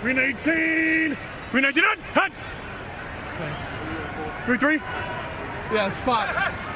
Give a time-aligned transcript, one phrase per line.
[0.00, 1.18] Green 18.
[1.50, 1.98] Green 19.
[2.14, 2.30] Hut.
[3.36, 3.52] Hut.
[4.46, 4.80] Green 3.
[5.72, 6.28] Yeah, spot.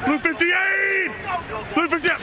[0.05, 1.13] Blue 58.
[1.73, 2.19] Blue 58.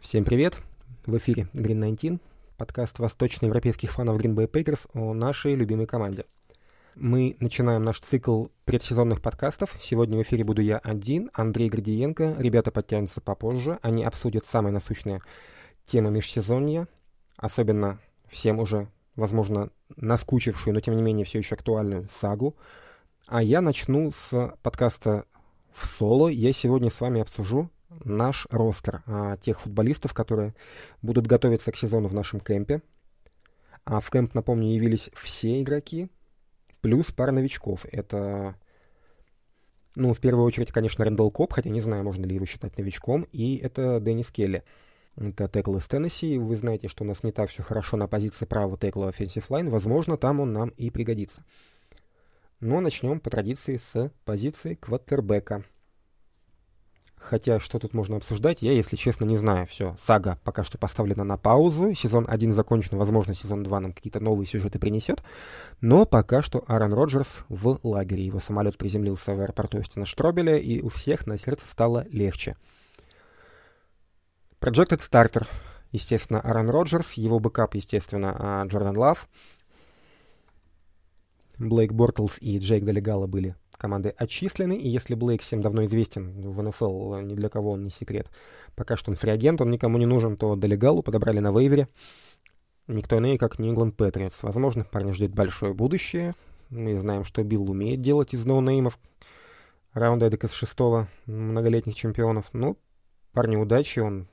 [0.00, 0.56] Всем привет!
[1.04, 2.20] В эфире Green 19,
[2.56, 6.26] подкаст восточноевропейских фанов Green Bay Packers о нашей любимой команде.
[6.94, 9.76] Мы начинаем наш цикл предсезонных подкастов.
[9.80, 12.36] Сегодня в эфире буду я один, Андрей Градиенко.
[12.38, 13.80] Ребята подтянутся попозже.
[13.82, 15.22] Они обсудят самые насущные
[15.86, 16.86] темы межсезонья,
[17.36, 22.56] особенно всем уже, возможно, наскучившую, но тем не менее все еще актуальную сагу.
[23.26, 25.24] А я начну с подкаста
[25.72, 26.28] в соло.
[26.28, 27.70] Я сегодня с вами обсужу
[28.04, 30.54] наш ростер а, тех футболистов, которые
[31.02, 32.82] будут готовиться к сезону в нашем кемпе.
[33.84, 36.10] А в кемп, напомню, явились все игроки,
[36.80, 37.86] плюс пара новичков.
[37.90, 38.56] Это,
[39.94, 43.26] ну, в первую очередь, конечно, Рэндалл Коп, хотя не знаю, можно ли его считать новичком,
[43.32, 44.64] и это Деннис Келли.
[45.16, 46.36] Это текл из Теннесси.
[46.36, 49.70] Вы знаете, что у нас не так все хорошо на позиции правого текла offensive line.
[49.70, 51.42] Возможно, там он нам и пригодится.
[52.60, 55.64] Но начнем по традиции с позиции квотербека.
[57.16, 59.66] Хотя, что тут можно обсуждать, я, если честно, не знаю.
[59.66, 61.94] Все, сага пока что поставлена на паузу.
[61.94, 65.22] Сезон 1 закончен, возможно, сезон 2 нам какие-то новые сюжеты принесет.
[65.80, 68.26] Но пока что Аарон Роджерс в лагере.
[68.26, 72.56] Его самолет приземлился в аэропорту Остина Штробеля, и у всех на сердце стало легче.
[74.66, 75.46] Projected Starter.
[75.92, 77.12] Естественно, Аарон Роджерс.
[77.12, 79.28] Его бэкап, естественно, Джордан Лав.
[81.60, 86.60] Блейк Бортлс и Джейк Долегала были команды отчислены, и если Блейк всем давно известен в
[86.60, 88.28] НФЛ, ни для кого он не секрет,
[88.74, 91.86] пока что он фриагент, он никому не нужен, то Долегалу подобрали на вейвере.
[92.88, 94.38] Никто иной, как England Patriots.
[94.42, 96.34] Возможно, парня ждет большое будущее.
[96.70, 98.98] Мы знаем, что Билл умеет делать из ноунеймов
[99.92, 102.46] раунда эдак из шестого многолетних чемпионов.
[102.52, 102.76] Ну,
[103.32, 104.26] парню удачи, он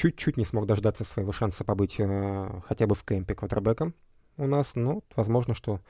[0.00, 3.94] чуть-чуть не смог дождаться своего шанса побыть э, хотя бы в кемпе квотербеком
[4.38, 4.74] у нас.
[4.74, 5.80] Но возможно, что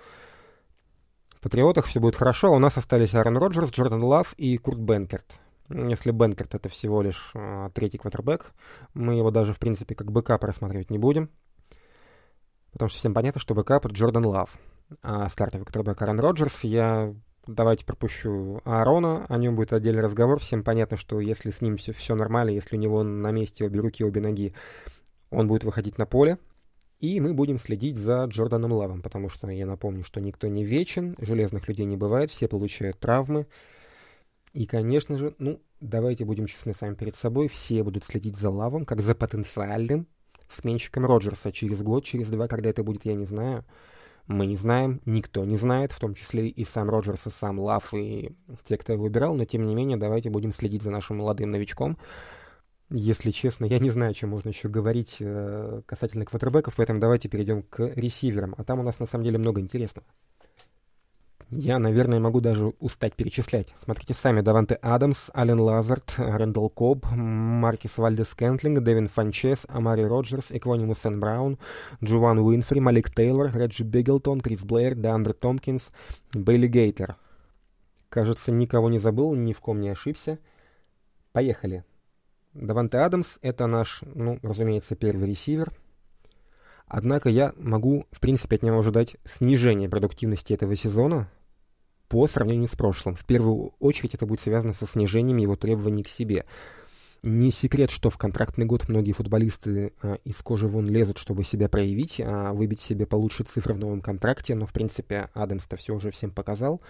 [1.37, 4.81] в Патриотах все будет хорошо, а у нас остались Аарон Роджерс, Джордан Лав и Курт
[4.81, 5.39] Бенкерт.
[5.69, 8.51] Если Бенкерт это всего лишь э, третий квотербек,
[8.95, 11.31] мы его даже, в принципе, как бэкап рассматривать не будем.
[12.73, 14.59] Потому что всем понятно, что бэкап это Джордан Лав.
[15.03, 17.15] А стартовый квотербек Аарон Роджерс, я
[17.55, 20.39] давайте пропущу Аарона, о нем будет отдельный разговор.
[20.39, 23.81] Всем понятно, что если с ним все, все нормально, если у него на месте обе
[23.81, 24.55] руки, обе ноги,
[25.31, 26.39] он будет выходить на поле,
[26.99, 31.17] и мы будем следить за Джорданом Лавом, потому что я напомню, что никто не вечен,
[31.19, 33.47] железных людей не бывает, все получают травмы.
[34.53, 38.85] И, конечно же, ну, давайте будем честны сами перед собой, все будут следить за Лавом,
[38.85, 40.07] как за потенциальным
[40.49, 43.65] сменщиком Роджерса через год, через два, когда это будет, я не знаю.
[44.27, 47.93] Мы не знаем, никто не знает, в том числе и сам Роджерс, и сам Лав,
[47.93, 51.51] и те, кто его выбирал, но тем не менее давайте будем следить за нашим молодым
[51.51, 51.99] новичком,
[52.93, 57.63] если честно, я не знаю, чем можно еще говорить э, касательно квотербеков, поэтому давайте перейдем
[57.63, 58.55] к ресиверам.
[58.59, 60.05] А там у нас на самом деле много интересного.
[61.53, 63.67] Я, наверное, могу даже устать перечислять.
[63.77, 64.41] Смотрите сами.
[64.41, 71.19] Даванте Адамс, Ален Лазард, Рэндалл Коб, Маркис Вальдес Скентлинг, Дэвин Фанчесс, Амари Роджерс, Эквонимиус Сен
[71.19, 71.59] Браун,
[72.05, 75.91] Джован Уинфри, Малик Тейлор, Реджи Бигелтон, Крис Блэйр, Деандре Томпкинс,
[76.33, 77.17] Бейли Гейтер.
[78.11, 80.39] Кажется, никого не забыл, ни в ком не ошибся.
[81.33, 81.85] Поехали.
[82.55, 85.73] Даванте Адамс— это наш, ну, разумеется, первый ресивер.
[86.87, 91.29] Однако я могу, в принципе, от него ожидать снижения продуктивности этого сезона
[92.11, 93.15] по сравнению с прошлым.
[93.15, 96.45] В первую очередь это будет связано со снижением его требований к себе.
[97.23, 101.69] Не секрет, что в контрактный год многие футболисты а, из кожи вон лезут, чтобы себя
[101.69, 106.11] проявить, а выбить себе получше цифры в новом контракте, но, в принципе, Адамс-то все уже
[106.11, 106.81] всем показал.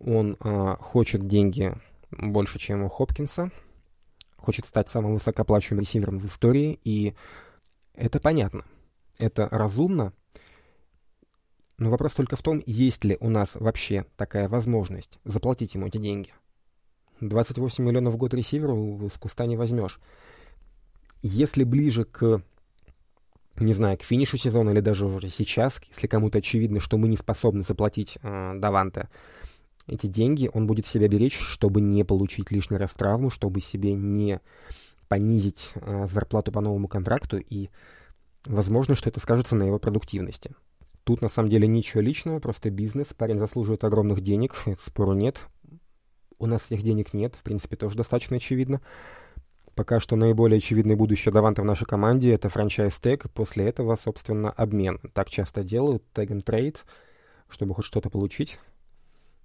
[0.00, 1.74] Он а, хочет деньги
[2.10, 3.50] больше, чем у Хопкинса,
[4.36, 7.14] хочет стать самым высокооплачиваемым ресивером в истории, и
[7.94, 8.64] это понятно.
[9.18, 10.12] Это разумно,
[11.78, 15.98] но вопрос только в том, есть ли у нас вообще такая возможность заплатить ему эти
[15.98, 16.30] деньги.
[17.20, 19.98] 28 миллионов в год ресиверу с куста не возьмешь.
[21.22, 22.42] Если ближе к,
[23.56, 27.16] не знаю, к финишу сезона или даже уже сейчас, если кому-то очевидно, что мы не
[27.16, 29.08] способны заплатить э, Даванте
[29.88, 34.40] эти деньги он будет себя беречь, чтобы не получить лишний раз травму, чтобы себе не
[35.08, 37.70] понизить э, зарплату по новому контракту, и
[38.44, 40.50] возможно, что это скажется на его продуктивности.
[41.08, 43.14] Тут на самом деле ничего личного, просто бизнес.
[43.14, 45.40] Парень заслуживает огромных денег, спору нет.
[46.38, 48.82] У нас этих денег нет, в принципе, тоже достаточно очевидно.
[49.74, 55.00] Пока что наиболее очевидное будущее Даванта в нашей команде— это франчайз-тег, после этого, собственно, обмен.
[55.14, 56.84] Так часто делают, тег and трейд,
[57.48, 58.58] чтобы хоть что-то получить.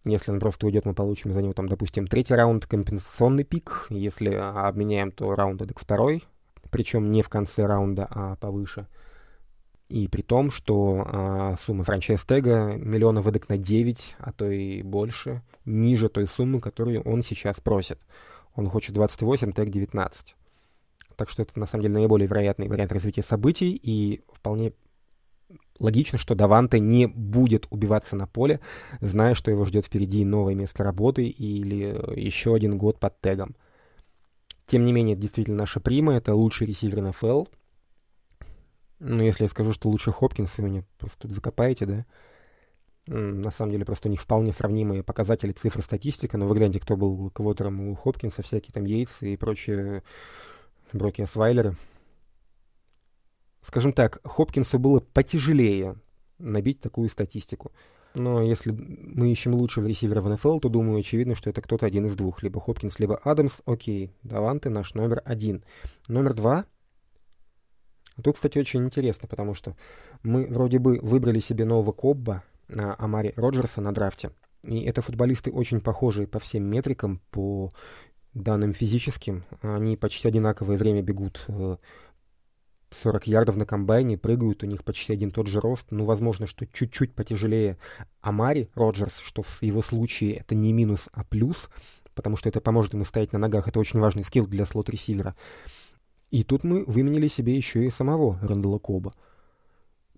[0.04, 3.86] Если он просто уйдет, мы получим за него, там, допустим, третий раунд, компенсационный пик.
[3.90, 6.26] Если обменяем, то раунд это второй,
[6.72, 8.88] причем не в конце раунда, а повыше.
[9.94, 15.44] И при том, что а, сумма франчайз-тега миллиона выдак на 9, а то и больше,
[15.66, 18.00] ниже той суммы, которую он сейчас просит.
[18.56, 20.36] Он хочет 28, тег 19.
[21.16, 24.74] Так что это, на самом деле, наиболее вероятный вариант развития событий, и вполне
[25.80, 28.62] логично, что Даванте не будет убиваться на поле,
[29.00, 33.56] зная, что его ждет впереди новое место работы или еще один год под тегом.
[34.66, 37.44] Тем не менее, действительно, наша прима— это лучший ресивер НФЛ.
[39.06, 42.06] Ну, если я скажу, что лучше Хопкинс, вы меня просто тут закопаете, да?
[43.06, 46.38] На самом деле, просто них вполне сравнимые показатели, цифры, статистика.
[46.38, 50.04] Но вы гляньте, кто был квотером у Хопкинса, всякие там Йейтсы и прочие
[50.94, 51.76] Броки Освайлеры.
[53.62, 55.98] Скажем так, Хопкинсу было потяжелее
[56.40, 57.74] набить такую статистику.
[58.14, 62.06] Но если мы ищем лучшего ресивера в НФЛ, то, думаю, очевидно, что это кто-то один
[62.06, 62.42] из двух.
[62.42, 63.60] Либо Хопкинс, либо Адамс.
[63.66, 65.66] Окей, Даванте наш номер один.
[66.08, 66.66] Номер два.
[68.22, 69.76] Тут, кстати, очень интересно, потому что
[70.22, 74.32] мы вроде бы выбрали себе нового Кобба, на Амари Роджерса на драфте.
[74.64, 77.70] И это футболисты очень похожие по всем метрикам, по
[78.34, 79.44] данным физическим.
[79.62, 81.46] Они почти одинаковое время бегут
[83.02, 85.88] 40 ярдов на комбайне, прыгают, у них почти один тот же рост.
[85.92, 87.76] Ну, возможно, что чуть-чуть потяжелее
[88.22, 91.68] Амари Роджерс, что в его случае это не минус, а плюс,
[92.14, 93.68] потому что это поможет ему стоять на ногах.
[93.68, 95.36] Это очень важный скилл для слот-ресивера.
[96.34, 99.14] И тут мы выменили себе еще и самого Рэндала Коба.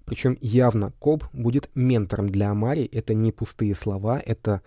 [0.05, 2.85] Причем явно Коб будет ментором для Амари.
[2.85, 4.61] Это не пустые слова, это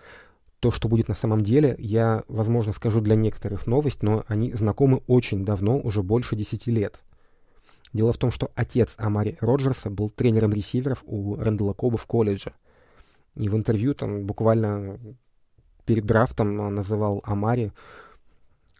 [0.60, 5.00] то, что будет на самом деле, я, возможно, скажу для некоторых новость, но они знакомы
[5.06, 7.02] очень давно, уже больше 10 лет.
[7.94, 12.52] Дело в том, что отец Амари Роджерса был тренером ресиверов у Рэндала Коба в колледже.
[13.36, 15.00] И в интервью там буквально
[15.86, 17.72] перед драфтом называл Амари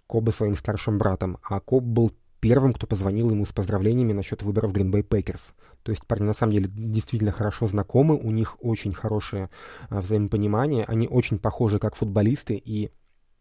[0.07, 4.73] Коба своим старшим братом, а Коб был первым, кто позвонил ему с поздравлениями насчет выборов
[4.73, 5.41] Green Bay Packers.
[5.83, 9.51] То есть парни на самом деле действительно хорошо знакомы, у них очень хорошее
[9.89, 12.91] а, взаимопонимание, они очень похожи как футболисты, и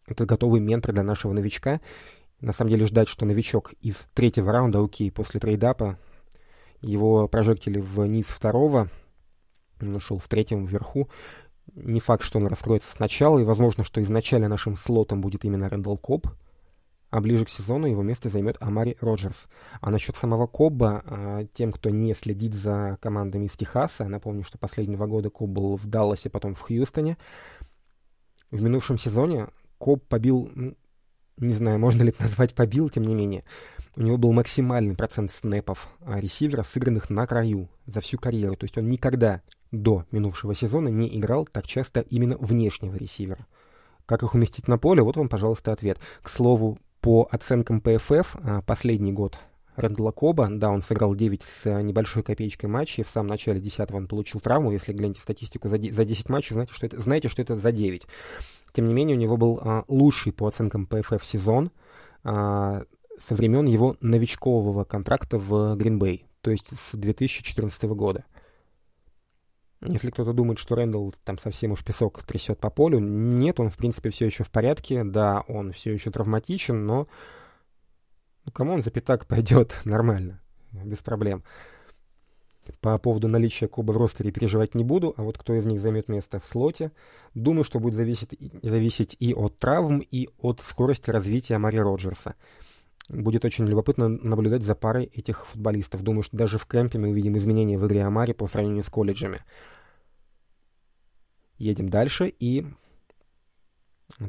[0.06, 1.82] это готовый ментор для нашего новичка.
[2.40, 5.98] На самом деле ждать, что новичок из третьего раунда, окей, после трейдапа,
[6.82, 8.90] его прожектили вниз второго,
[9.82, 11.10] он ушел в третьем вверху,
[11.74, 15.98] не факт, что он раскроется сначала, и возможно, что изначально нашим слотом будет именно Рэндалл
[15.98, 16.28] Коб,
[17.10, 19.48] а ближе к сезону его место займет Амари Роджерс.
[19.82, 24.58] А насчет самого Кобба, а, тем, кто не следит за командами из Техаса, напомню, что
[24.58, 27.18] последние два года Коб был в Далласе, потом в Хьюстоне,
[28.52, 30.52] в минувшем сезоне Коб побил,
[31.38, 33.44] не знаю, можно ли это назвать побил, тем не менее,
[33.96, 38.56] у него был максимальный процент снэпов а, ресивера, сыгранных на краю за всю карьеру.
[38.56, 43.48] То есть он никогда до минувшего сезона не играл так часто именно внешнего ресивера.
[44.06, 45.02] Как их уместить на поле?
[45.02, 46.00] Вот вам, пожалуйста, ответ.
[46.22, 46.78] К слову,
[47.08, 49.40] по оценкам ПФФ, а, последний год
[49.78, 53.94] Рэндла Коба, да, он сыграл 9 с а, небольшой копеечкой матчей, в самом начале 10
[53.94, 57.56] он получил травму, если глянете статистику за 10 матчей, знаете, что это, знаете, что это
[57.56, 58.06] за 9.
[58.74, 61.72] Тем не менее, у него был а, лучший по оценкам ПФФ сезон
[62.26, 62.84] а,
[63.26, 68.26] со времен его новичкового контракта в Гринбей, то есть с 2014 года.
[69.82, 73.78] Если кто-то думает, что Рэндалл там совсем уж песок трясет по полю, нет, он в
[73.78, 77.08] принципе все еще в порядке, да, он все еще травматичен, но
[78.46, 80.42] ну, кому он за пятак пойдет нормально,
[80.72, 81.44] без проблем.
[82.82, 86.10] По поводу наличия Коба в ростере переживать не буду, а вот кто из них займет
[86.10, 86.92] место в слоте,
[87.34, 92.36] думаю, что будет зависеть, зависеть и от травм, и от скорости развития Мари Роджерса.
[93.10, 96.04] Будет очень любопытно наблюдать за парой этих футболистов.
[96.04, 99.44] Думаю, что даже в кемпе мы увидим изменения в игре Амари по сравнению с колледжами.
[101.58, 102.66] Едем дальше и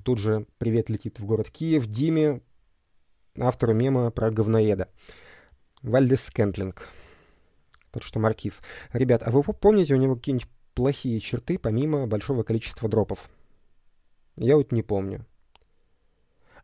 [0.05, 2.41] тут же привет летит в город Киев Диме,
[3.37, 4.89] автору мема про говноеда.
[5.83, 6.89] Вальдес Кентлинг.
[7.91, 8.61] Тот, что Маркиз.
[8.93, 13.29] Ребят, а вы помните у него какие-нибудь плохие черты, помимо большого количества дропов?
[14.37, 15.27] Я вот не помню.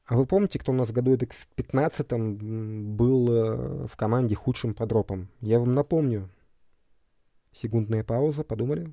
[0.06, 4.74] А вы помните, кто у нас в году в 15-м был э, в команде худшим
[4.74, 5.28] по дропам?
[5.40, 6.28] Я вам напомню.
[7.52, 8.92] Секундная пауза, подумали?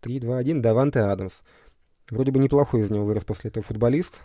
[0.00, 1.32] 3, 2, 1, Даванте Адамс.
[2.10, 4.20] Вроде бы неплохой из него вырос после этого футболист,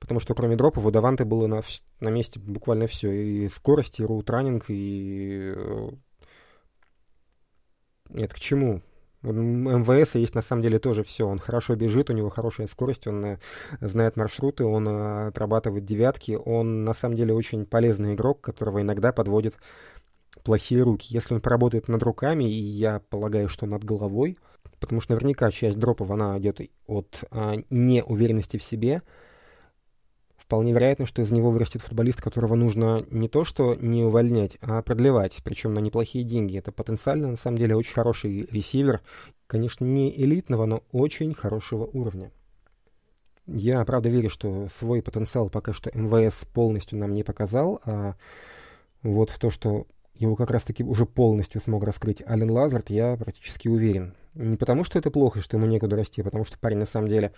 [0.00, 1.62] потому что кроме дропов у Даванте было на,
[2.00, 3.10] на месте буквально все.
[3.10, 5.54] И скорость, и роутранинг, и...
[5.56, 5.90] Э,
[8.10, 8.82] нет, к чему?
[9.22, 11.26] МВС есть на самом деле тоже все.
[11.26, 13.38] Он хорошо бежит, у него хорошая скорость, он э,
[13.80, 16.38] знает маршруты, он э, отрабатывает девятки.
[16.42, 19.54] Он на самом деле очень полезный игрок, которого иногда подводит
[20.42, 21.12] плохие руки.
[21.12, 24.38] Если он поработает над руками, и я полагаю, что над головой,
[24.78, 29.02] потому что наверняка часть дропов, она идет от а, неуверенности в себе,
[30.50, 34.82] вполне вероятно, что из него вырастет футболист, которого нужно не то что не увольнять, а
[34.82, 36.58] продлевать, причем на неплохие деньги.
[36.58, 39.00] Это потенциально, на самом деле, очень хороший ресивер,
[39.46, 42.32] конечно, не элитного, но очень хорошего уровня.
[43.46, 48.16] Я, правда, верю, что свой потенциал пока что МВС полностью нам не показал, а
[49.04, 53.68] вот в то, что его как раз-таки уже полностью смог раскрыть Ален Лазард, я практически
[53.68, 54.16] уверен.
[54.34, 57.06] Не потому, что это плохо, что ему некуда расти, а потому что парень на самом
[57.06, 57.34] деле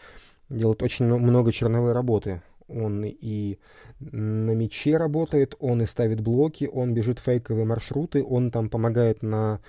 [0.49, 2.41] делает очень много черновой работы.
[2.75, 3.59] Он и
[4.01, 9.61] на мяче работает, он и ставит блоки, он бежит фейковые маршруты, он там помогает на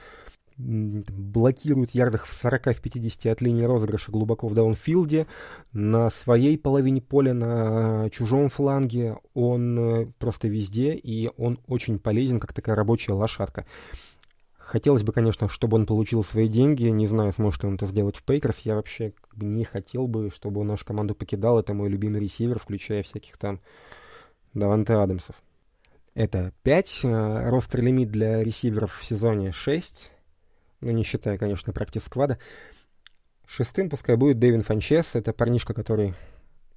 [0.57, 5.27] блокирует ярдах в 40-50 от линии розыгрыша глубоко в даунфилде,
[5.71, 12.39] на своей половине поля, на чужом фланге, он э, просто везде, и он очень полезен,
[12.39, 13.65] как такая рабочая лошадка.
[14.73, 16.85] Хотелось бы, конечно, чтобы он получил свои деньги.
[16.85, 18.61] Не знаю, сможет ли он это сделать в Пейкерс.
[18.61, 21.59] Я вообще не хотел бы, чтобы он нашу команду покидал.
[21.59, 23.59] Это мой любимый ресивер, включая всяких там
[24.55, 25.35] Даванте Адамсов.
[26.15, 27.01] Это 5.
[27.03, 30.09] Э, ростер лимит для ресиверов в сезоне 6
[30.81, 32.39] ну, не считая, конечно, практис-сквада.
[33.45, 35.13] Шестым пускай будет Дэвин Фанчес.
[35.13, 36.15] Это парнишка, который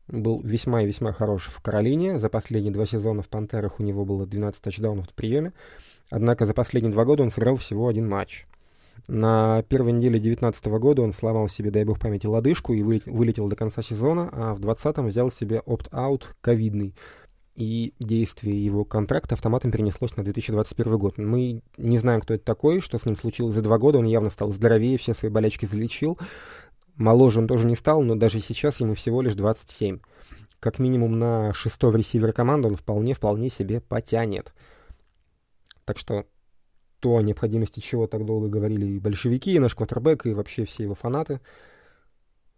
[0.07, 2.19] был весьма и весьма хорош в Каролине.
[2.19, 5.55] За последние два сезона в «Пантерах» у него было 12 тачдаунов в приеме.
[6.11, 8.47] Однако за последние два года он сыграл всего один матч.
[9.09, 13.57] На первой неделе 2019 года он сломал себе, дай бог памяти, лодыжку и вылетел до
[13.57, 16.95] конца сезона, а в 2020 взял себе опт-аут ковидный
[17.57, 21.19] и действие его контракта автоматом перенеслось на 2021 год.
[21.19, 23.99] Мы не знаем, кто это такой, что с ним случилось за два года.
[23.99, 26.19] Он явно стал здоровее, все свои болячки залечил.
[26.97, 29.99] Моложе он тоже не стал, но даже сейчас ему всего лишь 27.
[30.61, 34.53] Как минимум на шестого ресивера команды он вполне-вполне себе потянет.
[35.87, 36.27] Так что
[37.01, 40.83] то, о необходимости чего так долго говорили и большевики, и наш квотербек, и вообще все
[40.83, 41.41] его фанаты,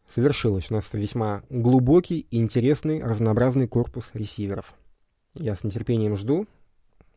[0.09, 0.71] совершилось.
[0.71, 4.75] У нас весьма глубокий, интересный, разнообразный корпус ресиверов.
[5.35, 6.47] Я с нетерпением жду,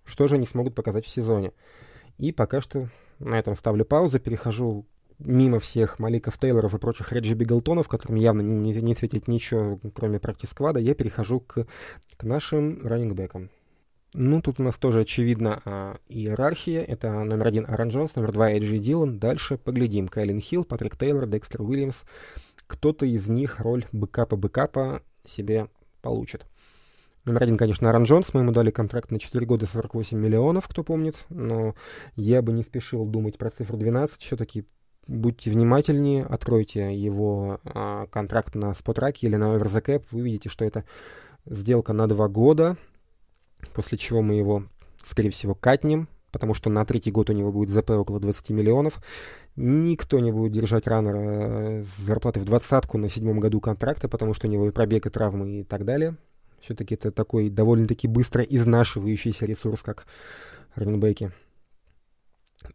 [0.03, 1.53] что же они смогут показать в сезоне.
[2.17, 2.89] И пока что
[3.19, 4.85] на этом ставлю паузу, перехожу
[5.17, 10.19] мимо всех Маликов Тейлоров и прочих Реджи Биглтонов, которым явно не, не, светит ничего, кроме
[10.19, 11.65] практис-сквада, я перехожу к,
[12.17, 13.49] к нашим раннингбекам.
[14.13, 16.81] Ну, тут у нас тоже очевидно а, иерархия.
[16.81, 19.19] Это номер один Аарон Джонс, номер два Эйджи Дилан.
[19.19, 20.09] Дальше поглядим.
[20.09, 22.03] Кайлин Хилл, Патрик Тейлор, Декстер Уильямс.
[22.67, 25.69] Кто-то из них роль бэкапа-бэкапа себе
[26.01, 26.45] получит.
[27.23, 28.33] Номер один, конечно, Аарон Джонс.
[28.33, 31.15] Мы ему дали контракт на 4 года 48 миллионов, кто помнит.
[31.29, 31.75] Но
[32.17, 34.21] я бы не спешил думать про цифру 12.
[34.21, 34.65] Все-таки
[35.07, 40.03] будьте внимательнее, откройте его а, контракт на спотраке или на Cap.
[40.11, 40.83] Вы видите, что это
[41.45, 42.77] сделка на 2 года,
[43.73, 44.63] после чего мы его,
[45.03, 49.01] скорее всего, катнем, потому что на третий год у него будет ЗП около 20 миллионов.
[49.55, 54.33] Никто не будет держать раннера э, с зарплатой в двадцатку на седьмом году контракта, потому
[54.33, 56.15] что у него и пробег, и травмы, и так далее.
[56.61, 60.05] Все-таки это такой довольно-таки быстро изнашивающийся ресурс, как
[60.75, 61.31] раненбеки.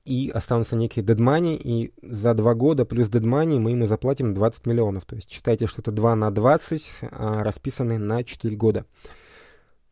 [0.04, 5.06] И останутся некие дедмани, и за два года плюс дедмани мы ему заплатим 20 миллионов.
[5.06, 8.84] То есть считайте, что это 2 на 20, а расписаны на 4 года.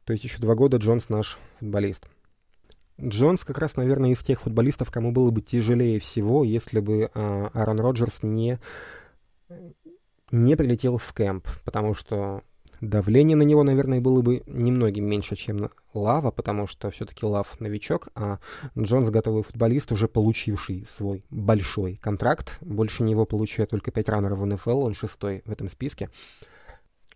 [0.05, 2.07] То есть еще два года Джонс наш футболист.
[3.01, 7.51] Джонс как раз, наверное, из тех футболистов, кому было бы тяжелее всего, если бы а,
[7.53, 8.61] Аарон Роджерс не,
[10.31, 12.43] не прилетел в кемп, потому что
[12.81, 17.59] Давление на него, наверное, было бы немногим меньше, чем на Лава, потому что все-таки Лав
[17.61, 18.39] новичок, а
[18.79, 22.59] Джонс готовый футболист, уже получивший свой большой контракт.
[22.61, 26.11] Больше него получает только 5 раннеров в НФЛ, он шестой в этом списке.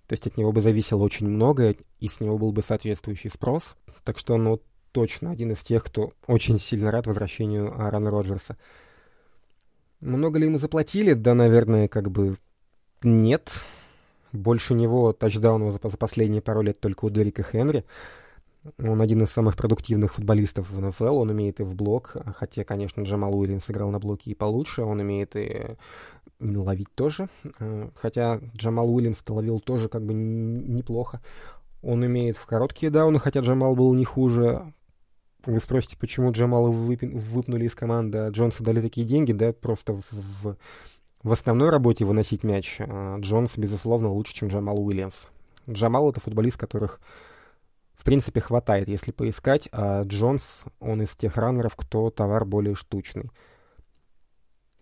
[0.08, 3.76] То есть от него бы зависело очень многое, и с него был бы соответствующий спрос.
[4.04, 4.62] Так что он ну,
[4.92, 8.56] точно один из тех, кто очень сильно рад возвращению Аарона Роджерса.
[10.00, 11.12] Много ли ему заплатили?
[11.12, 12.38] Да, наверное, как бы
[13.02, 13.50] нет.
[14.32, 17.84] Больше него тачдаунов за, за последние пару лет только у Дерека Хенри.
[18.78, 21.18] Он один из самых продуктивных футболистов в НФЛ.
[21.18, 24.82] Он умеет и в блок, хотя, конечно, Джамал Уильямс сыграл на блоке и получше.
[24.82, 25.76] Он умеет и
[26.40, 27.28] ловить тоже.
[27.94, 31.20] Хотя Джамал Уильямс ловил тоже как бы неплохо.
[31.82, 34.72] Он умеет в короткие дауны, хотя Джамал был не хуже.
[35.46, 39.32] Вы спросите, почему Джамала выпнули из команды, а Джонсу дали такие деньги?
[39.32, 40.56] Да, просто в,
[41.22, 45.26] в основной работе выносить мяч а, Джонс, безусловно, лучше, чем Джамал Уильямс.
[45.70, 47.00] Джамал— это футболист, которых,
[48.08, 53.30] принципе, хватает, если поискать, а Джонс, он из тех раннеров, кто товар более штучный.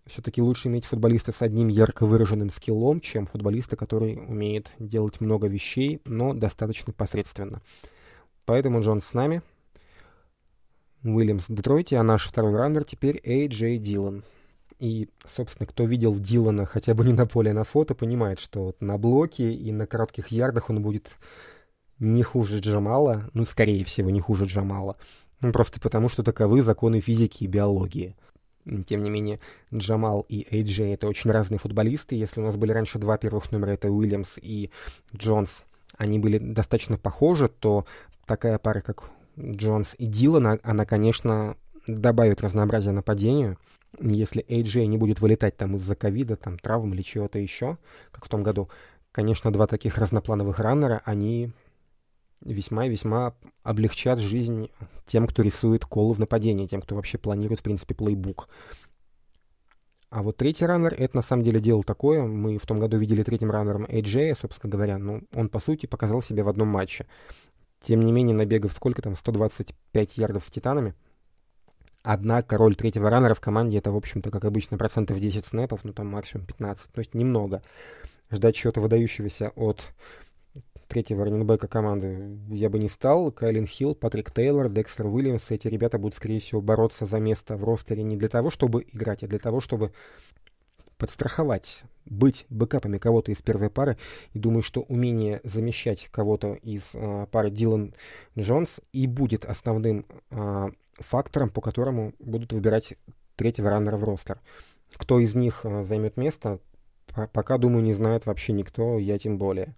[0.05, 5.47] Все-таки лучше иметь футболиста с одним ярко выраженным скиллом, чем футболиста, который умеет делать много
[5.47, 7.61] вещей, но достаточно посредственно.
[8.45, 9.41] Поэтому Джонс с нами.
[11.03, 14.23] Уильямс в Детройте, а наш второй раннер теперь Эй Джей Дилан.
[14.79, 18.63] И, собственно, кто видел Дилана хотя бы не на поле, а на фото, понимает, что
[18.63, 21.17] вот на блоке и на коротких ярдах он будет
[21.99, 24.95] не хуже Джамала, ну, скорее всего, не хуже Джамала.
[25.41, 28.15] Ну, просто потому, что таковы законы физики и биологии.
[28.85, 29.39] Тем не менее,
[29.73, 32.15] Джамал и Эйджей— это очень разные футболисты.
[32.15, 34.69] Если у нас были раньше два первых номера, это Уильямс и
[35.15, 35.63] Джонс,
[35.97, 37.85] они были достаточно похожи, то
[38.25, 41.55] такая пара, как Джонс и Дилан, она, конечно,
[41.87, 43.57] добавит разнообразия нападению.
[43.99, 47.77] Если Эйджей не будет вылетать там из-за ковида, там, травм или чего-то еще,
[48.11, 48.69] как в том году,
[49.13, 51.51] конечно, два таких разноплановых раннера, они
[52.41, 54.69] весьма и весьма облегчат жизнь
[55.05, 58.49] тем, кто рисует колы в нападении, тем, кто вообще планирует, в принципе, плейбук.
[60.09, 62.23] А вот третий раннер, это на самом деле дело такое.
[62.23, 64.97] Мы в том году видели третьим раннером AJ, собственно говоря.
[64.97, 67.07] Ну, он, по сути, показал себя в одном матче.
[67.81, 70.93] Тем не менее, набегав сколько там, 125 ярдов с Титанами.
[72.03, 75.91] Однако роль третьего раннера в команде это, в общем-то, как обычно, процентов 10 снэпов, ну
[75.91, 76.89] там максимум 15.
[76.89, 77.61] То есть немного.
[78.31, 79.83] Ждать чего-то выдающегося от
[80.87, 83.31] третьего раненбека команды я бы не стал.
[83.31, 87.63] Кайлин Хилл, Патрик Тейлор, Декстер Уильямс, эти ребята будут, скорее всего, бороться за место в
[87.63, 89.91] ростере не для того, чтобы играть, а для того, чтобы
[90.97, 93.97] подстраховать, быть бэкапами кого-то из первой пары.
[94.33, 97.93] И думаю, что умение замещать кого-то из а, пары Дилан
[98.37, 102.95] Джонс и будет основным а, фактором, по которому будут выбирать
[103.35, 104.39] третьего раннера в ростер.
[104.95, 106.59] Кто из них а, займет место,
[107.33, 109.75] пока, думаю, не знает вообще никто, я тем более.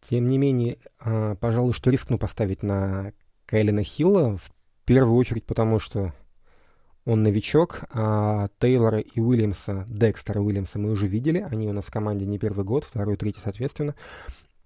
[0.00, 3.12] Тем не менее, а, пожалуй, что рискну поставить на
[3.46, 4.50] Кайлина Хилла, в
[4.84, 6.12] первую очередь потому, что
[7.04, 11.90] он новичок, а Тейлора и Уильямса, Декстера Уильямса мы уже видели, они у нас в
[11.90, 13.94] команде не первый год, второй, третий, соответственно.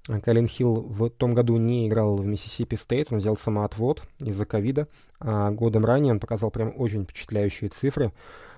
[0.09, 4.45] А Кайлин Хилл в том году не играл в Миссисипи Стейт, он взял самоотвод из-за
[4.45, 4.89] ковида,
[5.19, 8.13] а годом ранее он показал прям очень впечатляющие цифры,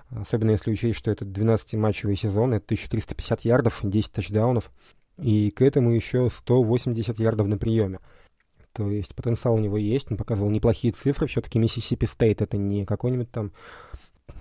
[0.09, 4.71] особенно если учесть, что это 12-матчевый сезон, это 1350 ярдов, 10 тачдаунов,
[5.17, 7.99] и к этому еще 180 ярдов на приеме.
[8.73, 11.27] То есть потенциал у него есть, он показывал неплохие цифры.
[11.27, 13.51] Все-таки Миссисипи Стейт это не какой-нибудь там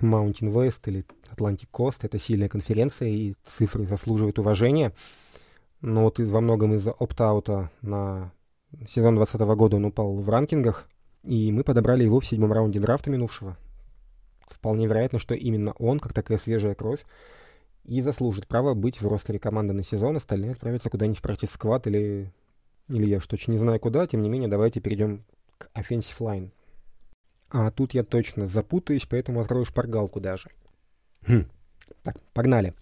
[0.00, 4.92] Mountain West или Atlantic Coast, это сильная конференция, и цифры заслуживают уважения.
[5.80, 8.32] Но вот во многом из-за опт-аута на
[8.88, 10.86] сезон 2020 года он упал в ранкингах,
[11.22, 13.56] и мы подобрали его в седьмом раунде драфта минувшего.
[14.48, 17.04] Вполне вероятно, что именно он, как такая свежая кровь,
[17.86, 21.86] и заслужит право быть в ростере команды на сезон, остальные отправятся куда-нибудь в практис сквад
[21.86, 22.32] или...
[22.88, 25.24] Или я что-то не знаю куда, тем не менее, давайте перейдем
[25.58, 26.50] к offensive line.
[27.50, 30.50] А тут я точно запутаюсь, поэтому открою шпаргалку даже.
[31.26, 31.46] Хм.
[32.02, 32.74] Так, погнали.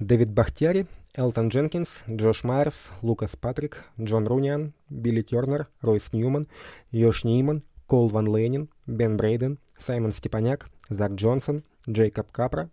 [0.00, 6.48] Дэвид Бахтяри, Элтон Дженкинс, Джош Майерс, Лукас Патрик, Джон Руниан, Билли Тернер, Ройс Ньюман,
[6.90, 12.70] Йош Нейман, Кол Ван Ленин, Бен Брейден, Саймон Степаняк, Зак Джонсон, Джейкоб Капра,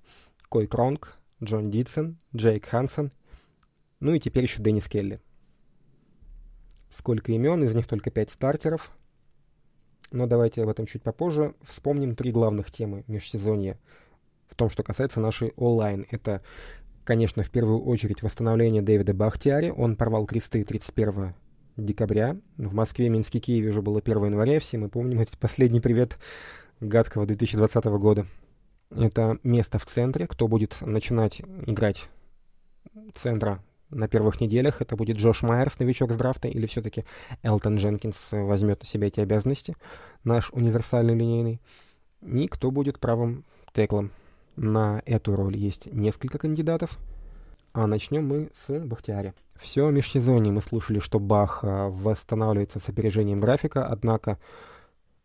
[0.49, 3.12] Кой Кронг, Джон Дитсон, Джейк Хансон,
[3.99, 5.19] ну и теперь еще Деннис Келли.
[6.89, 8.91] Сколько имен, из них только пять стартеров.
[10.12, 11.56] Но давайте об этом чуть попозже.
[11.62, 13.80] Вспомним три главных темы межсезонья
[14.49, 16.06] в том, что касается нашей онлайн.
[16.12, 16.41] Это,
[17.06, 19.69] конечно, в первую очередь восстановление Дэвида Бахтиари.
[19.69, 21.34] Он порвал кресты 31
[21.77, 22.38] декабря.
[22.58, 24.60] В Москве, Минске, Киеве уже было 1 января.
[24.60, 26.17] Все мы помним этот последний привет
[26.82, 28.25] гадкого 2020 года.
[28.91, 30.27] Это место в центре.
[30.27, 32.10] Кто будет начинать играть
[33.15, 34.82] центра на первых неделях?
[34.82, 37.04] Это будет Джош Майерс, новичок с драфта, или все-таки
[37.41, 39.75] Элтон Дженкинс возьмет на себя эти обязанности,
[40.23, 41.62] наш универсальный линейный?
[42.21, 44.12] И кто будет правым теклом?
[44.58, 46.97] На эту роль есть несколько кандидатов.
[47.73, 49.34] А начнем мы с Бахтиари.
[49.58, 54.39] Все межсезонье мы слышали, что Бах а, восстанавливается с опережением графика, однако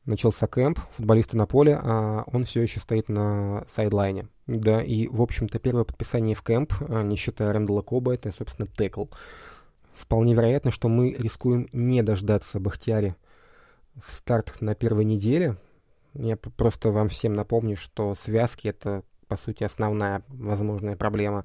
[0.06, 4.28] начался кэмп, футболисты на поле, а он все еще стоит на сайдлайне.
[4.46, 8.66] Да, и, в общем-то, первое подписание в кэмп, а, не считая Рэндала Коба, это, собственно,
[8.66, 9.06] текл.
[9.92, 13.16] Вполне вероятно, что мы рискуем не дождаться Бахтиари
[14.04, 15.56] в старт на первой неделе.
[16.14, 21.44] Я просто вам всем напомню, что связки— это, по сути, основная возможная проблема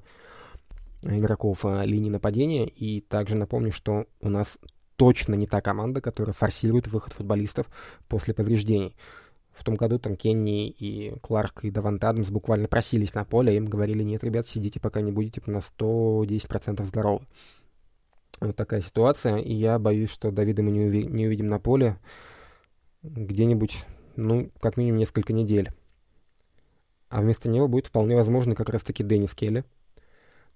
[1.02, 2.66] игроков а, линии нападения.
[2.66, 4.58] И также напомню, что у нас
[5.02, 7.66] точно не та команда, которая форсирует выход футболистов
[8.06, 8.94] после повреждений.
[9.52, 13.56] В том году там Кенни и Кларк и Давант Адамс буквально просились на поле, а
[13.56, 17.26] им говорили, нет, ребят, сидите, пока не будете на 110% здоровы.
[18.40, 21.96] Вот такая ситуация, и я боюсь, что Давида мы не, уви- не увидим на поле
[23.02, 23.84] где-нибудь,
[24.14, 25.72] ну, как минимум несколько недель.
[27.08, 29.64] А вместо него будет вполне возможно как раз-таки Деннис Келли,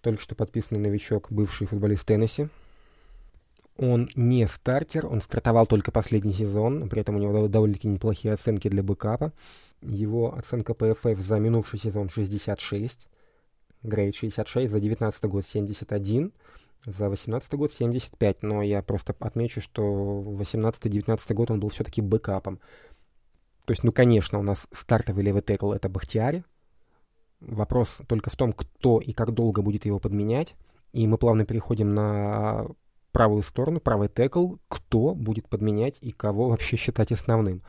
[0.02, 2.46] только что подписанный новичок, бывший футболист Теннесси,
[3.78, 8.68] он не стартер, он стартовал только последний сезон, при этом у него довольно-таки неплохие оценки
[8.68, 9.32] для бэкапа.
[9.82, 13.08] Его оценка PFF за минувший сезон 66,
[13.82, 16.32] грейд 66, за 19 год 71,
[16.86, 19.82] За 18 год 75, но я просто отмечу, что
[20.38, 22.60] 18-19 год он был все-таки бэкапом.
[23.64, 26.44] То есть, ну, конечно, у нас стартовый левый текл— это Бахтиари.
[27.40, 30.54] Вопрос только в том, кто и как долго будет его подменять.
[30.92, 32.68] И мы плавно переходим на
[33.16, 37.62] правую сторону, правый текл, кто будет подменять и кого вообще считать основным.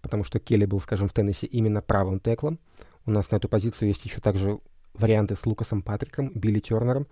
[0.00, 2.58] Потому что Келли был, скажем, в Теннессе именно правым теклом.
[3.06, 4.58] У нас на эту позицию есть еще также
[4.92, 7.06] варианты с Лукасом Патриком, Билли Тернером.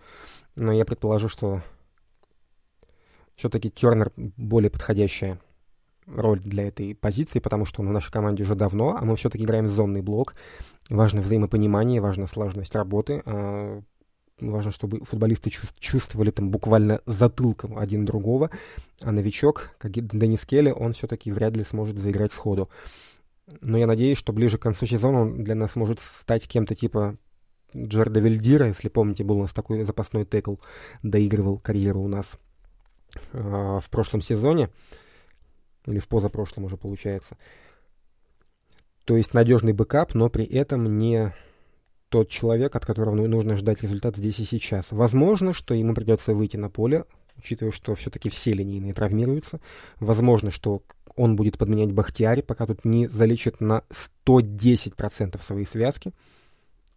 [0.56, 1.62] Но я предположу, что
[3.36, 5.40] все-таки Тернер более подходящая
[6.08, 9.44] роль для этой позиции, потому что он в нашей команде уже давно, а мы все-таки
[9.44, 10.34] играем зонный блок.
[10.88, 13.22] Важно взаимопонимание, важна слаженность работы.
[13.26, 13.80] А
[14.40, 18.50] важно, чтобы футболисты чувствовали там буквально затылком один другого,
[19.00, 22.68] а новичок, как Денис Келли, он все-таки вряд ли сможет заиграть сходу.
[23.60, 27.16] Но я надеюсь, что ближе к концу сезона он для нас может стать кем-то типа
[27.76, 30.56] Джерда Вильдира, если помните, был у нас такой запасной текл,
[31.02, 32.38] доигрывал карьеру у нас
[33.32, 34.70] э, в прошлом сезоне,
[35.86, 37.36] или в позапрошлом уже получается.
[39.04, 41.34] То есть надежный бэкап, но при этом не
[42.10, 44.88] тот человек, от которого нужно ждать результат здесь и сейчас.
[44.90, 47.04] Возможно, что ему придется выйти на поле,
[47.38, 49.60] учитывая, что все-таки все линейные травмируются.
[49.98, 50.82] Возможно, что
[51.16, 53.84] он будет подменять Бахтиари, пока тут не залечит на
[54.26, 56.12] 110% свои связки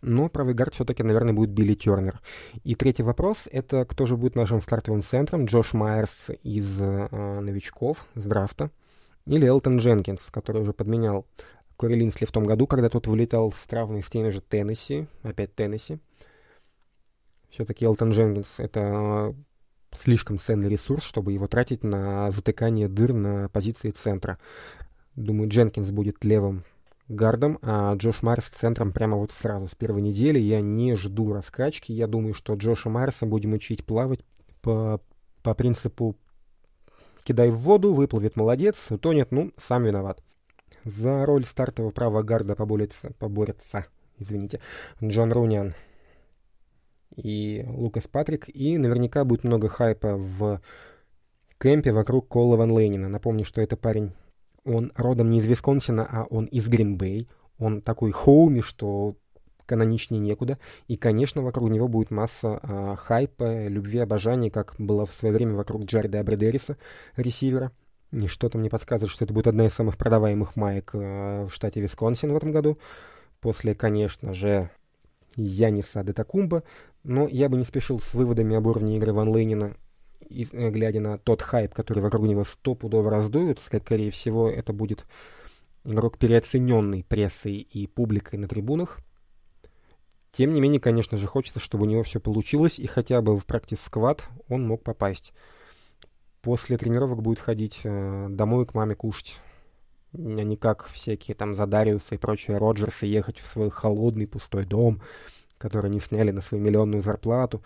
[0.04, 2.20] но правый гард все-таки, наверное, будет Билли Тернер.
[2.64, 5.46] И третий вопрос— это кто же будет нашим стартовым центром?
[5.46, 8.70] Джош Майерс из э, новичков, с драфта,
[9.26, 11.26] или Элтон Дженкинс, который уже подменял
[11.84, 15.54] Кори Линсли в том году, когда тот вылетал с травмой с теми же Теннесси, опять
[15.54, 16.00] Теннесси.
[17.50, 19.34] Все-таки Элтон Дженкинс— это э,
[20.02, 24.38] слишком ценный ресурс, чтобы его тратить на затыкание дыр на позиции центра.
[25.18, 26.64] Думаю, Дженкинс будет левым
[27.10, 30.40] гардом, а Джош Марс центром прямо вот сразу с первой недели.
[30.40, 31.92] Я не жду раскачки.
[31.92, 34.22] Я думаю, что Джоша Марса будем учить плавать
[34.62, 35.02] по,
[35.42, 36.16] по принципу
[37.26, 40.24] кидай в воду, выплывет молодец, утонет, ну, сам виноват.
[40.86, 43.86] За роль стартового правого гарда поборется, поборется
[44.20, 44.60] извините,
[45.04, 45.74] Джон Руниан
[47.16, 48.50] и Лукас Патрик.
[48.50, 50.62] И наверняка будет много хайпа в
[51.60, 53.08] кемпе вокруг Кола Ван Лейнина.
[53.08, 54.14] Напомню, что это парень
[54.66, 57.28] он родом не из Висконсина, а он из Гринбей.
[57.60, 59.16] Он такой хоуми, что
[59.66, 60.58] каноничнее некуда.
[60.88, 65.56] И, конечно, вокруг него будет масса а, хайпа, любви, обожания, как было в свое время
[65.56, 66.78] вокруг Джареда Абредериса,
[67.16, 67.72] ресивера.
[68.14, 71.82] И что-то мне подсказывает, что это будет одна из самых продаваемых маек а, в штате
[71.82, 72.78] Висконсин в этом году.
[73.42, 74.70] После, конечно же,
[75.36, 76.64] Яниса Детакумба.
[77.04, 79.76] Но я бы не спешил с выводами об уровне игры Ван Лейнина
[80.30, 85.06] и, э, глядя на тот хайп, который вокруг него стопудово раздуют, скорее всего, это будет
[85.84, 89.00] игрок переоцененный прессой и публикой на трибунах.
[90.32, 93.46] Тем не менее, конечно же, хочется, чтобы у него все получилось, и хотя бы в
[93.46, 95.34] практис-сквад он мог попасть.
[96.44, 99.40] После тренировок будет ходить э, домой к маме кушать.
[100.14, 105.02] А не как всякие там Задариусы и прочие Роджерсы ехать в свой холодный пустой дом,
[105.58, 107.64] который не сняли на свою миллионную зарплату.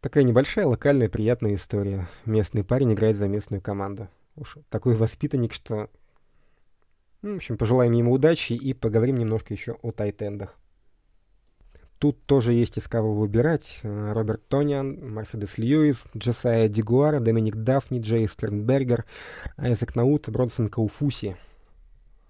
[0.00, 2.08] Такая небольшая локальная приятная история.
[2.24, 4.08] Местный парень играет за местную команду.
[4.34, 5.88] Уж такой воспитанник, что...
[7.22, 10.58] Ну, в общем, пожелаем ему удачи и поговорим немножко еще о тайтендах.
[12.00, 13.78] Тут тоже есть из кого выбирать.
[13.84, 19.04] Роберт Тониан, Мерседес Льюис, Джесайя Дигуара, Доминик Дафни, Джей Стернбергер,
[19.56, 21.36] Айзек Наут, Бронсон Кауфуси—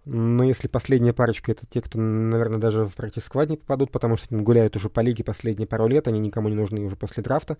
[0.06, 4.34] но если последняя парочка, это те, кто, наверное, даже в практик-сквад не попадут, потому что
[4.34, 7.58] гуляют уже по лиге последние пару лет, они никому не нужны уже после драфта.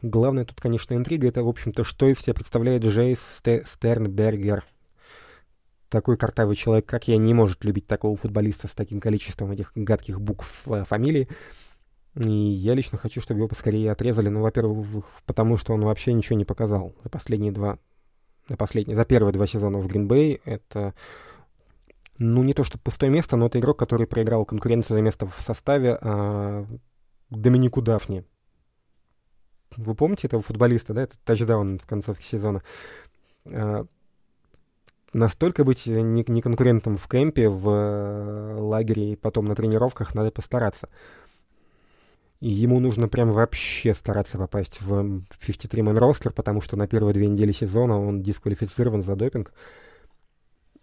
[0.00, 4.64] Главное тут, конечно, интрига, это, в общем-то, что из себя представляет Джейс Стернбергер.
[5.88, 10.20] Такой картавый человек, как я, не может любить такого футболиста с таким количеством этих гадких
[10.20, 11.28] букв в фамилии.
[12.16, 14.28] И я лично хочу, чтобы его поскорее отрезали.
[14.28, 17.78] Ну, во-первых, потому что он вообще ничего не показал за последние два...
[18.48, 20.40] За, последние, за первые два сезона в Гринбей.
[20.44, 20.94] Это
[22.18, 25.40] ну, не то что пустое место, но это игрок, который проиграл конкуренцию за место в
[25.40, 26.66] составе а,
[27.30, 28.24] Доминику Дафни.
[29.76, 31.02] Вы помните этого футболиста, да?
[31.02, 32.62] Это тачдаун в конце сезона.
[33.46, 33.86] А,
[35.12, 40.88] настолько быть не, не в кемпе, в э, лагере и потом на тренировках надо постараться.
[42.40, 47.26] И ему нужно прям вообще стараться попасть в 53-man ростер, потому что на первые две
[47.26, 49.52] недели сезона он дисквалифицирован за допинг.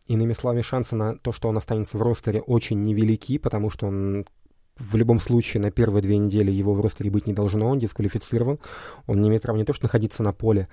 [0.08, 4.26] Иными словами, шансы на то, что он останется в ростере, очень невелики, потому что он
[4.78, 8.60] в любом случае на первые две недели его в ростере быть не должно, он дисквалифицирован.
[9.08, 10.68] Он не имеет права не то, что находиться на поле,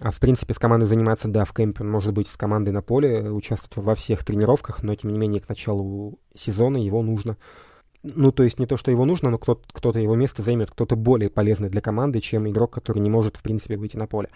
[0.00, 2.82] а в принципе с командой заниматься, да, в кемпе он может быть с командой на
[2.82, 7.36] поле, участвовать во всех тренировках, но тем не менее к началу сезона его нужно
[8.02, 11.30] Ну, то есть не то, что его нужно, но кто-то, его место займет, кто-то более
[11.30, 14.30] полезный для команды, чем игрок, который не может, в принципе, выйти на поле.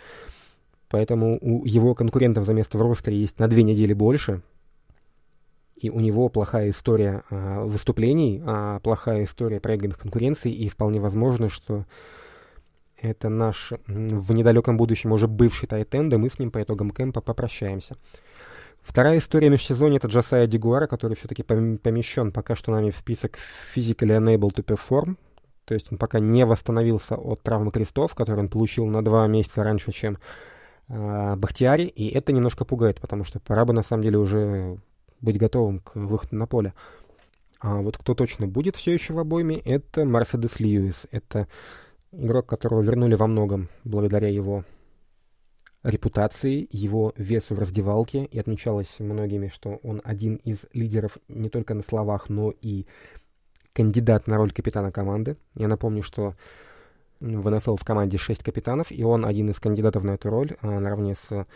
[0.89, 4.43] Поэтому у его конкурентов за место в ростере есть на две недели больше,
[5.81, 11.49] и у него плохая история а, выступлений, а, плохая история проигранных конкуренций, и вполне возможно,
[11.49, 11.85] что
[13.01, 17.97] это наш в недалеком будущем уже бывший тайтенд, мы с ним по итогам кемпа попрощаемся.
[18.81, 23.39] Вторая история межсезонья— это Джасая Дигуара, который все-таки помещен пока что нами в список
[23.75, 25.17] physically unable to perform,
[25.65, 29.63] то есть он пока не восстановился от травмы крестов, который он получил на два месяца
[29.63, 30.19] раньше, чем
[30.89, 34.79] э, Бахтиари, и это немножко пугает, потому что пора бы на самом деле уже
[35.21, 36.75] быть готовым к выходу на поле.
[37.61, 41.07] А вот кто точно будет все еще в обойме, это Мерседес Льюис.
[41.11, 41.49] Это
[42.13, 44.65] игрок, которого вернули во многом благодаря его
[45.83, 51.75] репутации, его весу в раздевалке, и отмечалось многими, что он один из лидеров не только
[51.75, 52.87] на словах, но и
[53.73, 55.37] кандидат на роль капитана команды.
[55.55, 56.35] Я напомню, что
[57.21, 60.79] в НФЛ в команде 6 капитанов, и он один из кандидатов на эту роль, а,
[60.79, 61.47] наравне с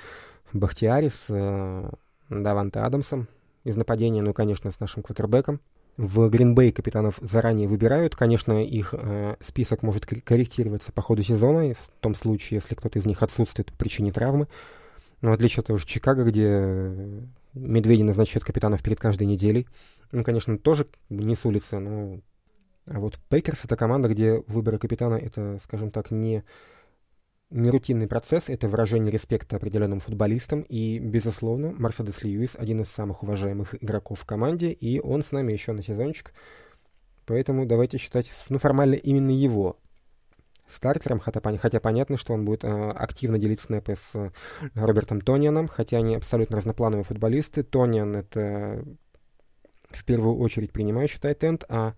[0.52, 1.90] Бахтиари, с э,
[2.28, 3.28] Даванте Адамсом
[3.64, 5.60] из нападения, ну, конечно, с нашим квотербеком.
[5.96, 8.16] В Гринбей капитанов заранее выбирают.
[8.16, 13.04] Конечно, их э, список может корректироваться по ходу сезона, в том случае, если кто-то из
[13.04, 14.48] них отсутствует по причине травмы.
[15.20, 17.20] Но в отличие от того же Чикаго, где э,
[17.54, 19.68] медведи назначают капитанов перед каждой неделей.
[20.12, 22.20] Ну, конечно, тоже не с улицы, но...
[22.86, 26.42] А вот Пейкерс— это команда, где выборы капитана— это, скажем так, не
[27.52, 33.74] нерутинный процесс, это выражение респекта определенным футболистам, и, безусловно, Мерседес Льюис один из самых уважаемых
[33.82, 36.32] игроков в команде, и он с нами еще на сезончик,
[37.26, 39.78] поэтому давайте считать, ну, формально именно его
[40.68, 44.30] стартером, хотя, хотя понятно, что он будет э, активно делить снэпы с э,
[44.74, 47.62] Робертом Тонианом, хотя они абсолютно разноплановые футболисты.
[47.62, 48.82] Тониан— это
[49.90, 51.94] в первую очередь принимающий тайтенд, а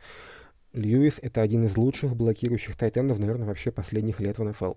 [0.73, 4.75] Льюис— это один из лучших блокирующих тайтендов, наверное, вообще последних лет в НФЛ.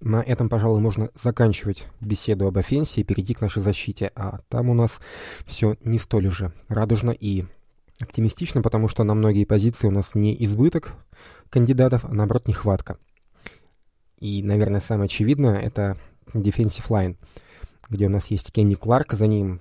[0.00, 4.12] На этом, пожалуй, можно заканчивать беседу об офенсе и перейти к нашей защите.
[4.14, 5.00] А там у нас
[5.44, 7.44] все не столь же радужно и
[8.00, 10.94] оптимистично, потому что на многие позиции у нас не избыток
[11.50, 12.98] кандидатов, а наоборот нехватка.
[14.20, 15.96] И, наверное, самое очевидное— это
[16.32, 17.16] defensive line,
[17.88, 19.60] где у нас есть Кенни Кларк, за ним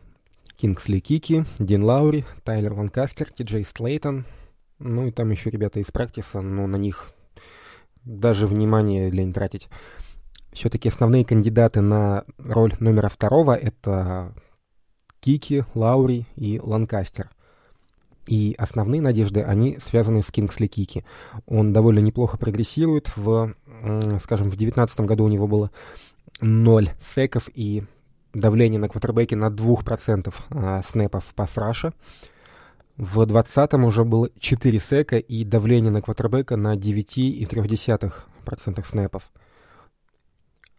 [0.56, 4.26] Кингсли Кики, Дин Лаури, Тайлер Ланкастер, Ти Джей Слейтон,
[4.80, 7.10] ну и там еще ребята из практиса, но на них
[8.04, 9.69] даже внимание лень тратить.
[10.58, 14.34] Все-таки основные кандидаты на роль номера второго— это
[15.20, 17.30] Кики, Лаури и Ланкастер.
[18.26, 21.06] И основные надежды, они связаны с Кингсли Кики.
[21.46, 23.15] Он довольно неплохо прогрессирует.
[23.15, 23.54] В,
[24.24, 25.70] скажем, в 2019 году у него было
[26.41, 27.84] 0 секов и
[28.34, 31.93] давление на квотербеке на 2% а, снэпов пас раша.
[32.98, 39.32] В 2020 уже было 4 сека и давление на квотербека на 9,3% снэпов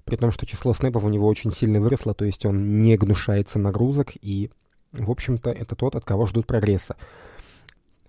[0.08, 3.58] при том, что число снэпов у него очень сильно выросло, то есть он не гнушается
[3.58, 4.50] нагрузок, и,
[4.92, 6.96] в общем-то, это тот, от кого ждут прогресса.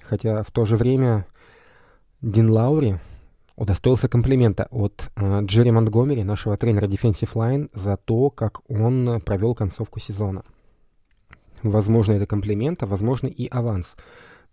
[0.01, 1.25] Хотя в то же время
[2.21, 2.99] Дин Лаури
[3.57, 9.53] удостоился комплимента от э, Джерри Монтгомери, нашего тренера Defensive Line, за то, как он провел
[9.53, 10.43] концовку сезона.
[11.63, 13.97] Возможно, это комплимент, а возможно и аванс.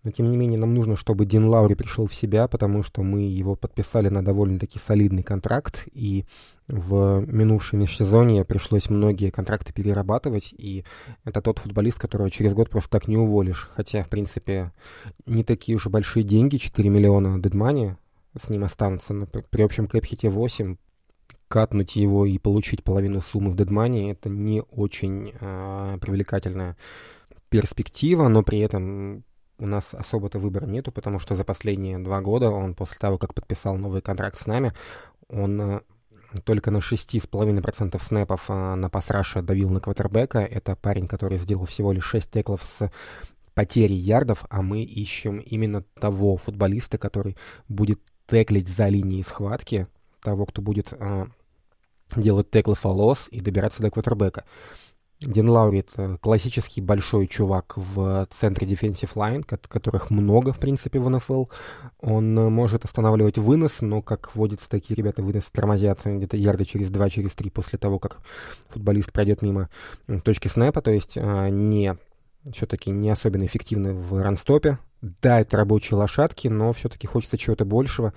[0.07, 3.23] Но, тем не менее, нам нужно, чтобы Дин Лаури пришел в себя, потому что мы
[3.23, 6.27] его подписали на довольно-таки солидный контракт, и
[6.69, 10.85] в минувшем межсезонье пришлось многие контракты перерабатывать, и
[11.25, 13.69] это тот футболист, которого через год просто так не уволишь.
[13.75, 14.71] Хотя, в принципе,
[15.27, 17.97] не такие уж большие деньги, 4 миллиона дедмани
[18.40, 20.77] с ним останутся, но при общем кэпхите 8,
[21.49, 26.77] катнуть его и получить половину суммы в дедмане, это не очень э, привлекательная
[27.49, 29.25] перспектива, но при этом
[29.59, 33.35] у нас особо-то выбора нету, потому что за последние два года он после того, как
[33.35, 34.73] подписал новый контракт с нами,
[35.29, 35.81] он э,
[36.45, 40.40] только на 6,5% снэпов э, на пасраша давил на квотербека.
[40.40, 42.90] Это парень, который сделал всего лишь 6 теклов с
[43.55, 47.37] потерей ярдов, а мы ищем именно того футболиста, который
[47.69, 49.87] будет теклить за линией схватки,
[50.23, 51.27] того, кто будет э,
[52.14, 54.45] делать теклы фолос и добираться до квотербека.
[55.20, 61.09] Дин Лаури— это классический большой чувак в центре defensive line, которых много, в принципе, в
[61.09, 61.46] НФЛ.
[62.00, 66.90] Он э, может останавливать вынос, но, как водится, такие ребята вынос тормозят где-то ярда через
[66.90, 68.18] 2, через 3 после того, как
[68.68, 69.70] футболист пройдет мимо
[70.22, 71.96] точки снэпа, то есть а, не
[72.52, 74.79] все-таки не особенно эффективны в ранстопе.
[75.00, 78.12] Да, это рабочие лошадки, но все-таки хочется чего-то большего.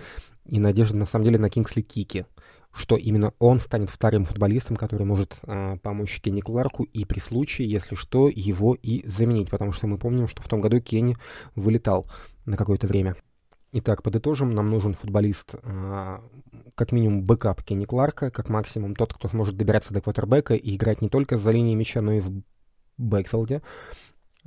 [0.46, 2.26] И надежда, на самом деле, на Кингсли Кики.
[2.74, 7.70] Что именно он станет вторым футболистом, который может э, помочь Кенни Кларку и при случае,
[7.70, 11.18] если что, его и заменить, потому что мы помним, что в том году Кенни
[11.56, 12.08] вылетал
[12.46, 13.16] на какое-то время.
[13.72, 16.20] Итак, подытожим, нам нужен футболист, э,
[16.76, 21.02] как минимум бэкап Кенни Кларка, как максимум тот, кто сможет добираться до квотербека и играть
[21.02, 22.42] не только за линией мяча, но и в
[22.98, 23.62] бэкфилде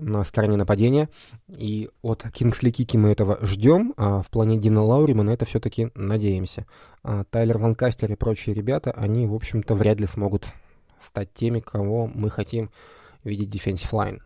[0.03, 1.09] на стороне нападения.
[1.49, 5.45] И от Кингсли Кики мы этого ждем, а в плане Дина Лаури мы на это
[5.45, 6.67] все-таки надеемся.
[7.03, 10.47] А Тайлер Ланкастер и прочие ребята, они, в общем-то, вряд ли смогут
[11.01, 12.71] стать теми, кого мы хотим
[13.25, 14.21] видеть defensive line.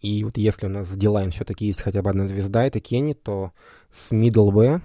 [0.00, 3.14] И вот если у нас в D-line все-таки есть хотя бы одна звезда, это Кенни,
[3.14, 3.52] то
[3.90, 4.80] с middle LB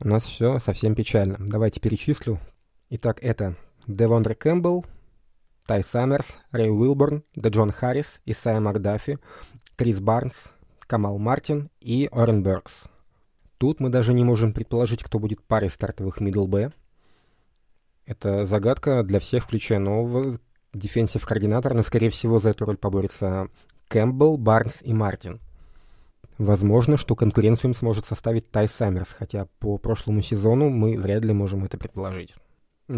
[0.00, 1.36] у нас все совсем печально.
[1.38, 2.40] Давайте перечислю.
[2.90, 3.54] Итак, это
[3.86, 4.84] Девондре Кэмпбелл,
[5.70, 9.20] Тай Саммерс, Рэй Уилборн, Джон Харрис, Исайя Макдафи,
[9.76, 10.34] Крис Барнс,
[10.80, 12.86] Камал Мартин и Орен Беркс.
[13.56, 16.72] Тут мы даже не можем предположить, кто будет парой стартовых middle LB.
[18.04, 20.40] Это загадка для всех, включая нового
[20.72, 23.46] defensive координатора, но, скорее всего, за эту роль поборется
[23.86, 25.38] Кэмпбелл, Барнс и Мартин.
[26.36, 31.32] Возможно, что конкуренцию им сможет составить Тай Саммерс, хотя по прошлому сезону мы вряд ли
[31.32, 32.34] можем это предположить.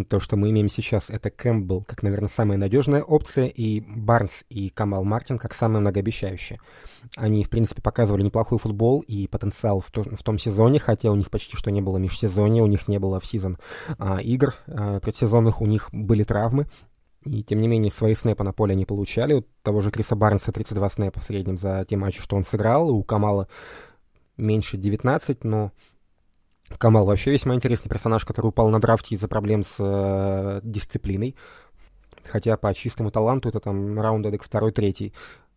[0.09, 4.71] То, что мы имеем сейчас, это Кэмпбелл как, наверное, самая надежная опция, и Барнс и
[4.71, 6.59] Камал Мартин как самые многообещающие.
[7.17, 11.15] Они, в принципе, показывали неплохой футбол и потенциал в, то, в том сезоне, хотя у
[11.15, 13.59] них почти что не было межсезонья, у них не было в сезон
[13.99, 16.67] а, игр а, предсезонных, у них были травмы,
[17.25, 19.35] и, тем не менее, свои снэпы на поле они получали.
[19.35, 22.91] У того же Криса Барнса 32 снэпа в среднем за те матчи, что он сыграл.
[22.91, 23.47] У Камала
[24.37, 25.73] меньше 19, но
[26.79, 31.37] Камал вообще весьма интересный персонаж, который упал на драфте из-за проблем с э, дисциплиной.
[32.25, 35.13] Хотя по чистому таланту это там раунд эдак второй-третий.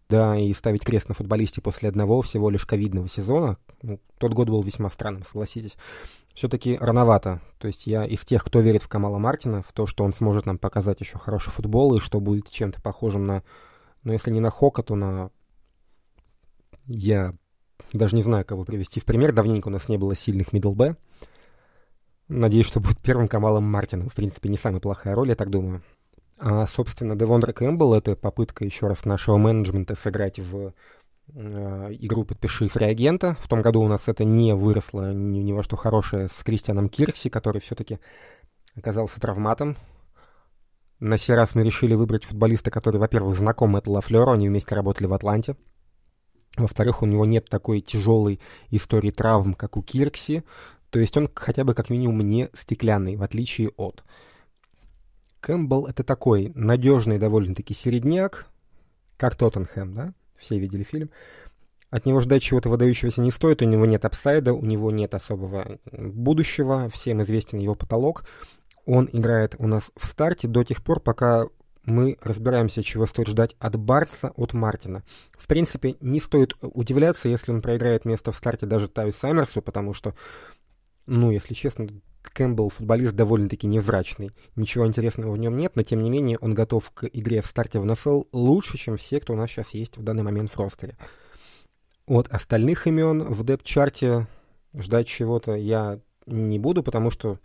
[0.07, 4.49] Да, и ставить крест на футболисте после одного всего лишь ковидного сезона, ну, тот год
[4.49, 5.77] был весьма странным, согласитесь,
[6.35, 7.41] все-таки рановато.
[7.57, 10.45] То есть я из тех, кто верит в Камала Мартина, в то, что он сможет
[10.45, 13.41] нам показать еще хороший футбол и что будет чем-то похожим на,
[14.03, 15.31] ну, если не на Хока, то на...
[16.85, 17.33] Я
[17.93, 19.33] даже не знаю, кого привести в пример.
[19.33, 20.95] Давненько у нас не было сильных middle LB.
[22.27, 24.09] Надеюсь, что будет первым Камалом Мартином.
[24.09, 25.83] В принципе, не самая плохая роль, я так думаю.
[26.37, 30.73] А, собственно, Девондра Кэмпбелл— это попытка еще раз нашего менеджмента сыграть в
[31.33, 33.37] э, игру «Подпиши фриагента».
[33.41, 36.89] В том году у нас это не выросло ни, ни во что хорошее с Кристианом
[36.89, 37.99] Киркси, который все-таки
[38.75, 39.77] оказался травматом.
[40.99, 45.07] На сей раз мы решили выбрать футболиста, который, во-первых, знаком Мэтту Лафлеру, они вместе работали
[45.07, 45.55] в Атланте.
[46.57, 48.39] Во-вторых, у него нет такой тяжелой
[48.69, 50.43] истории травм, как у Киркси.
[50.89, 54.03] То есть он хотя бы как минимум не стеклянный, в отличие от.
[55.41, 58.47] Кэмпбелл это такой надежный довольно-таки середняк,
[59.17, 60.13] как Тоттенхэм, да?
[60.37, 61.09] Все видели фильм.
[61.89, 65.79] От него ждать чего-то выдающегося не стоит, у него нет апсайда, у него нет особого
[65.91, 68.25] будущего, всем известен его потолок.
[68.85, 71.47] Он играет у нас в старте до тех пор, пока
[71.85, 75.03] мы разбираемся, чего стоит ждать от Барца, от Мартина.
[75.37, 79.93] В принципе, не стоит удивляться, если он проиграет место в старте даже Таю Саммерсу, потому
[79.93, 80.13] что,
[81.05, 81.87] ну, если честно,
[82.33, 84.31] Кэмпбелл футболист довольно-таки невзрачный.
[84.55, 87.79] Ничего интересного в нем нет, но тем не менее он готов к игре в старте
[87.79, 90.97] в НФЛ лучше, чем все, кто у нас сейчас есть в данный момент в ростере.
[92.07, 94.27] От остальных имен в депт-чарте
[94.73, 97.39] ждать чего-то я не буду, потому что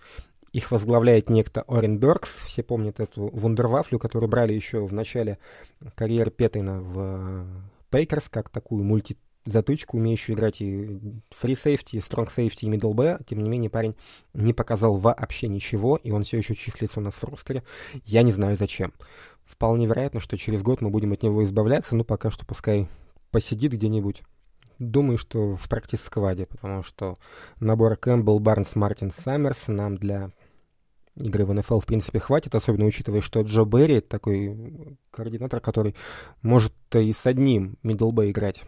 [0.53, 2.31] их возглавляет некто Орен Беркс.
[2.47, 5.39] Все помнят эту вундервафлю, которую брали еще в начале
[5.95, 7.47] карьеры Петтейна в
[7.91, 11.01] Пейкерс, как такую мульти затычку, умеющую играть и
[11.31, 13.19] free safety, и strong safety, и middle LB.
[13.27, 13.97] Тем не менее, парень
[14.35, 17.63] не показал вообще ничего, и он все еще числится у нас в ростере.
[18.05, 18.93] Я не знаю зачем.
[19.45, 22.89] Вполне вероятно, что через год мы будем от него избавляться, но пока что пускай
[23.31, 24.23] посидит где-нибудь.
[24.79, 27.17] Думаю, что в practice squad е, потому что
[27.59, 30.31] набор Кэмпбелл, Барнс, Мартин, Саммерс нам для
[31.17, 35.95] игры в НФЛ, в принципе, хватит, особенно учитывая, что Джо Берри такой координатор, который
[36.43, 38.63] может и с одним middle LB играть.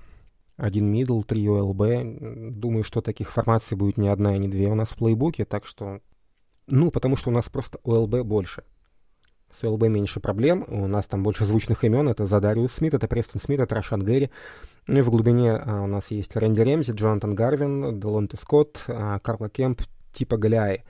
[0.57, 2.55] Один middle, три ОЛБ.
[2.57, 5.67] Думаю, что таких формаций будет не одна и не две у нас в плейбуке, так
[5.67, 6.01] что...
[6.67, 8.63] Ну, потому что у нас просто ОЛБ больше.
[9.51, 12.09] С ОЛБ меньше проблем, у нас там больше звучных имен.
[12.09, 14.31] Это Задариус Смит, это Престон Смит, это Рашан Гэри.
[14.87, 19.19] Ну и в глубине а, у нас есть Рэнди Ремзи, Джонатан Гарвин, Делонте Скотт, а,
[19.19, 20.85] Карла Кемп, типа Галяй.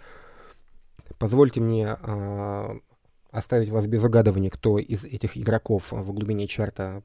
[1.23, 2.79] Позвольте мне э,
[3.31, 7.05] оставить вас без угадывания, кто из этих игроков в глубине чарта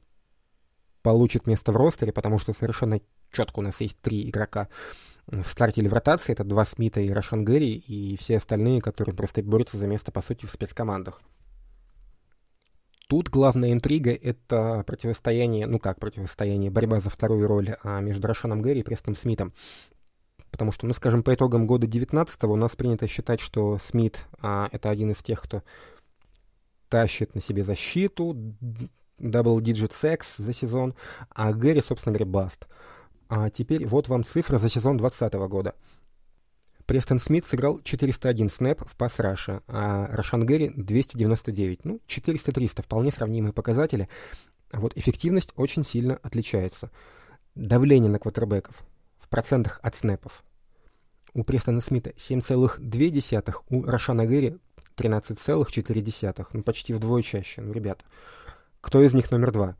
[1.02, 3.00] получит место в ростере, потому что совершенно
[3.30, 4.70] четко у нас есть три игрока
[5.28, 6.32] в старте или в ротации.
[6.32, 10.20] Это два Смита и Рошан Гэри, и все остальные, которые просто борются за место, по
[10.20, 11.22] сути, в спецкомандах.
[13.06, 18.62] Тут главная интрига— это противостояние, ну как противостояние, борьба за вторую роль а, между Рошаном
[18.62, 19.52] Гэри и Престом Смитом
[20.50, 24.68] Потому что, ну, скажем, по итогам года 19 у нас принято считать, что Смит а,
[24.72, 25.62] это один из тех, кто
[26.88, 28.34] тащит на себе защиту,
[29.18, 30.94] double-digit секс за сезон,
[31.30, 32.66] а Гэри, собственно говоря, баст.
[33.28, 35.74] А теперь вот вам цифра за сезон 2020 года.
[36.86, 41.84] Престон Смит сыграл 401 снэп в пас Раша, а Рошан Гэри 299.
[41.84, 44.08] Ну, 400-300, вполне сравнимые показатели.
[44.70, 46.90] А вот эффективность очень сильно отличается.
[47.54, 48.82] Давление на квотербеков
[49.28, 50.44] процентах от снэпов.
[51.34, 54.58] У Престона Смита 7,2, у Рошана Гэри
[54.96, 56.46] 13,4.
[56.52, 57.60] Ну, почти вдвое чаще.
[57.60, 58.04] Ну, ребята,
[58.80, 59.76] кто из них номер два?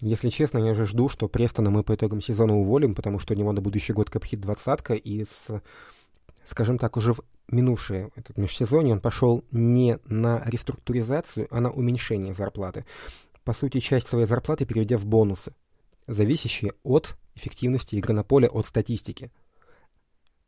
[0.00, 3.36] Если честно, я же жду, что Престона мы по итогам сезона уволим, потому что у
[3.36, 5.62] него на будущий год капхит двадцатка, и с,
[6.46, 12.34] скажем так, уже в минувшее этот межсезонье он пошел не на реструктуризацию, а на уменьшение
[12.34, 12.84] зарплаты.
[13.44, 15.52] По сути, часть своей зарплаты переведя в бонусы,
[16.06, 19.30] зависящие от эффективности игры на поле, от статистики.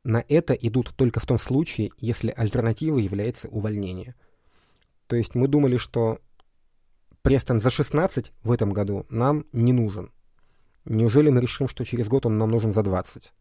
[0.04, 4.14] На это идут только в том случае, если альтернативой является увольнение.
[5.06, 6.20] То есть мы думали, что
[7.22, 10.12] Престон за 16 в этом году нам не нужен.
[10.84, 13.32] Неужели мы решим, что через год он нам нужен за 20?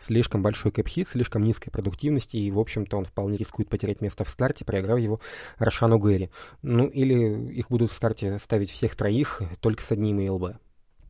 [0.00, 4.28] Слишком большой кэпхит, слишком низкой продуктивности, и, в общем-то, он вполне рискует потерять место в
[4.28, 5.18] старте, проиграв его
[5.58, 6.30] Рошану Гэри.
[6.62, 10.56] Ну, или их будут в старте ставить всех троих, только с одним ИЛБ,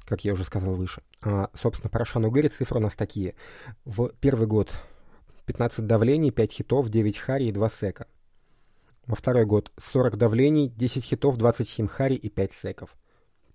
[0.07, 1.03] как я уже сказал выше.
[1.23, 3.35] А, собственно, по Рошану Гэри цифры у нас такие.
[3.85, 4.71] В первый год
[5.47, 8.07] 15 давлений, 5 хитов, 9 хари и 2 сека.
[9.07, 12.97] Во второй год 40 давлений, 10 хитов, 27 хари и 5 секов.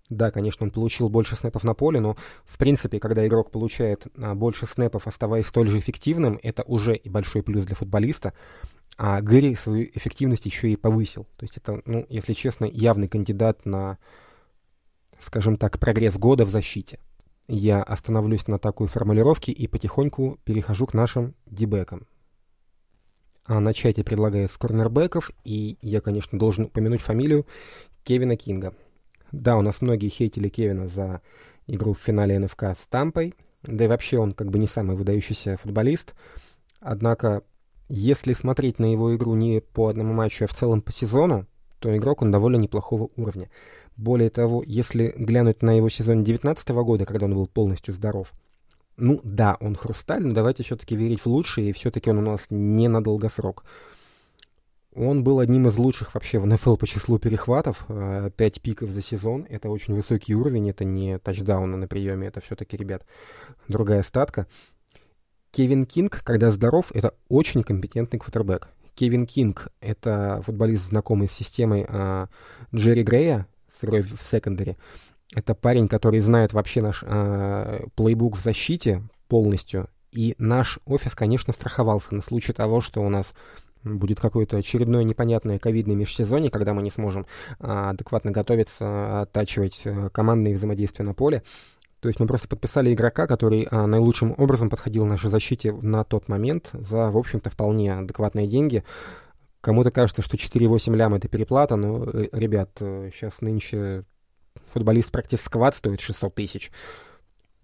[0.09, 4.33] Да, конечно, он получил больше снэпов на поле, но в принципе, когда игрок получает а,
[4.33, 8.33] больше снэпов, оставаясь столь же эффективным, это уже и большой плюс для футболиста.
[8.97, 11.25] А Гэри свою эффективность еще и повысил.
[11.37, 13.97] То есть это, ну, если честно, явный кандидат на,
[15.19, 16.99] скажем так, прогресс года в защите.
[17.47, 22.07] Я остановлюсь на такой формулировке и потихоньку перехожу к нашим дебекам.
[23.45, 27.47] А начать я предлагаю с корнербеков, и я, конечно, должен упомянуть фамилию
[28.03, 28.75] Кевина Кинга.
[29.31, 31.21] Да, у нас многие хейтили Кевина за
[31.65, 35.57] игру в финале НФК с Тампой, да и вообще он как бы не самый выдающийся
[35.57, 36.13] футболист.
[36.79, 37.43] Однако,
[37.87, 41.47] если смотреть на его игру не по одному матчу, а в целом по сезону,
[41.79, 43.49] то игрок он довольно неплохого уровня.
[43.99, 48.31] Более того, если глянуть на его сезон 2019 года, когда он был полностью здоров,
[48.95, 52.45] ну да, он хрусталь, но давайте все-таки верить в лучшее, и все-таки он у нас
[52.49, 53.65] не на долгосрок.
[54.95, 57.83] Он был одним из лучших вообще в НФЛ по числу перехватов.
[57.89, 59.45] Э, пять пиков за сезон.
[59.49, 60.69] Это очень высокий уровень.
[60.69, 62.27] Это не тачдауны на приеме.
[62.27, 63.05] Это все-таки, ребят,
[63.67, 64.47] другая статка.
[65.51, 68.69] Кевин Кинг, когда здоров, это очень компетентный квотербек.
[68.95, 72.27] Кевин Кинг— это футболист, знакомый с системой а,
[72.73, 73.45] Джерри Грея,
[73.79, 74.77] с игрой в секондаре.
[75.33, 79.89] Это парень, который знает вообще наш э, плейбук в защите полностью.
[80.11, 83.33] И наш офис, конечно, страховался на случай того, что у нас
[83.83, 87.25] будет какое-то очередное непонятное ковидное межсезонье, когда мы не сможем
[87.59, 91.43] а, адекватно готовиться, оттачивать а, командные взаимодействия на поле.
[92.01, 96.27] То есть мы просто подписали игрока, который а, наилучшим образом подходил нашей защите на тот
[96.27, 98.83] момент за, в общем-то, вполне адекватные деньги.
[99.61, 104.05] Кому-то кажется, что 4,8 лям это переплата, но, э, ребят, сейчас э, нынче
[104.71, 106.71] футболист практически сквад стоит 600 тысяч.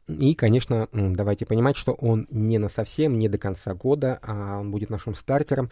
[0.07, 4.71] И, конечно, давайте понимать, что он не на совсем, не до конца года, а он
[4.71, 5.71] будет нашим стартером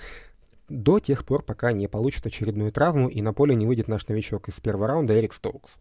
[0.69, 4.47] до тех пор, пока не получит очередную травму и на поле не выйдет наш новичок
[4.47, 5.75] из первого раунда Эрик Стоукс.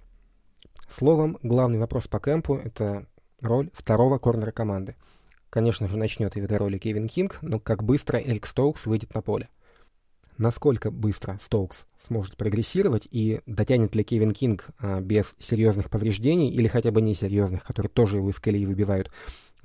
[0.91, 3.07] Словом, главный вопрос по кемпу— это
[3.41, 4.97] роль второго корнера команды.
[5.49, 9.49] Конечно же, начнет этой роли Кевин Кинг, но как быстро Эрик Стоукс выйдет на поле
[10.43, 16.69] насколько быстро Стоукс сможет прогрессировать и дотянет ли Кевин Кинг а, без серьезных повреждений или
[16.69, 19.11] хотя бы несерьезных, которые тоже его из колеи выбивают,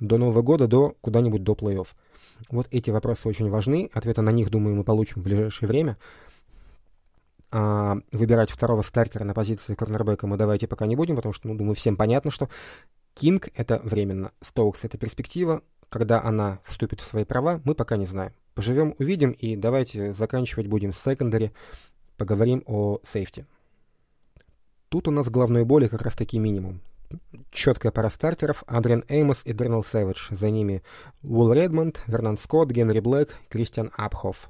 [0.00, 1.88] до Нового года, до куда-нибудь до плей-офф.
[2.50, 3.90] Вот эти вопросы очень важны.
[3.92, 5.98] Ответы на них, думаю, мы получим в ближайшее время.
[7.50, 11.56] А, выбирать второго стартера на позиции корнербека мы давайте пока не будем, потому что, ну,
[11.56, 12.48] думаю, всем понятно, что
[13.14, 15.62] Кинг— это временно, Стоукс— это перспектива.
[15.88, 18.32] Когда она вступит в свои права, мы пока не знаем.
[18.58, 21.52] Поживем, увидим, и давайте заканчивать будем с secondary.
[22.16, 23.46] Поговорим о сейфти.
[24.88, 26.80] Тут у нас главной боли как раз таки минимум.
[27.52, 30.34] Четкая пара стартеров Адриан Эймос и Дернелл Сэвидж.
[30.34, 30.82] За ними
[31.22, 34.48] Уилл Редмонд, Вернан Скотт, Генри Блэк, Кристиан Апхоф.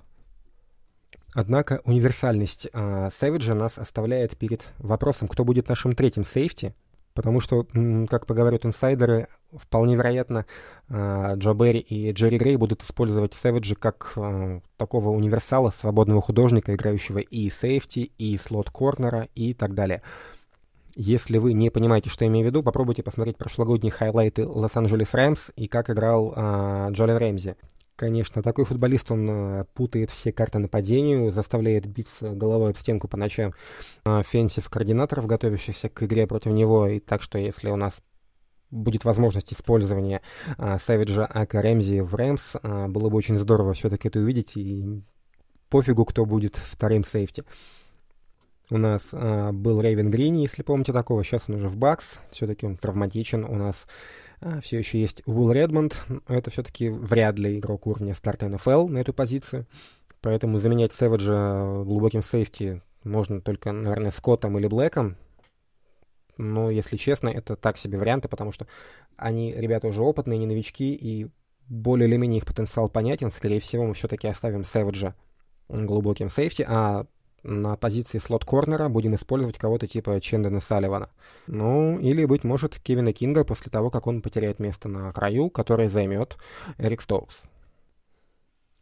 [1.34, 6.74] Однако универсальность э, Сэвиджа нас оставляет перед вопросом, кто будет нашим третьим сейфти,
[7.12, 7.66] потому что,
[8.08, 10.46] как поговорят инсайдеры, вполне вероятно,
[10.88, 16.74] а, Джо Берри и Джерри Грей будут использовать Сэвиджа как а, такого универсала, свободного художника,
[16.74, 20.02] играющего и сейфти, и слот-корнера, и так далее.
[20.94, 25.52] Если вы не понимаете, что я имею в виду, попробуйте посмотреть прошлогодние хайлайты Лос-Анджелес Рэмс
[25.54, 27.56] и как играл а, Джолин Рэмзи.
[27.98, 33.16] Конечно, такой футболист, он э, путает все карты нападению, заставляет биться головой об стенку по
[33.16, 33.54] ночам
[34.04, 36.86] offensive координаторов, готовящихся к игре против него.
[36.86, 38.00] И так что, если у нас
[38.70, 40.22] будет возможность использования
[40.56, 45.02] а, Савиджа aka Рэмзи в Рэмс, а, было бы очень здорово все-таки это увидеть, и
[45.68, 47.44] пофигу, кто будет вторым сейфти.
[48.70, 52.66] У нас а, был Рейвен Грини, если помните такого, сейчас он уже в Бакс, все-таки
[52.66, 53.44] он травматичен.
[53.44, 53.86] У нас
[54.40, 56.04] а, все еще есть Уилл Редмонд.
[56.28, 59.66] Это все-таки вряд ли игрок уровня старта НФЛ на эту позицию.
[60.20, 65.16] Поэтому заменять Сэвиджа глубоким сейфти можно только, наверное, Скоттом или Блэком.
[66.38, 68.66] Но, если честно, это так себе варианты, потому что
[69.16, 71.28] они, ребята, уже опытные, не новички, и
[71.68, 73.30] более или менее их потенциал понятен.
[73.30, 75.14] Скорее всего, мы все-таки оставим Сэвиджа
[75.68, 77.06] глубоким сейфти, а
[77.42, 81.10] на позиции слот-корнера будем использовать кого-то типа Чендена Салливана.
[81.46, 85.88] Ну, или, быть может, Кевина Кинга после того, как он потеряет место на краю, которое
[85.88, 86.36] займет
[86.78, 87.42] Эрик Стоукс.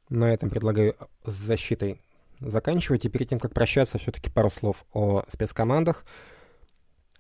[0.09, 0.95] На этом предлагаю
[1.25, 2.01] с защитой
[2.41, 3.05] заканчивать.
[3.05, 6.05] И перед тем, как прощаться, все-таки пару слов о спецкомандах.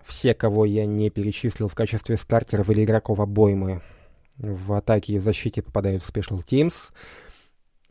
[0.06, 3.82] Все, кого я не перечислил в качестве стартеров или игроков обоймы,
[4.38, 6.74] в атаке и защите попадают в Special Teams.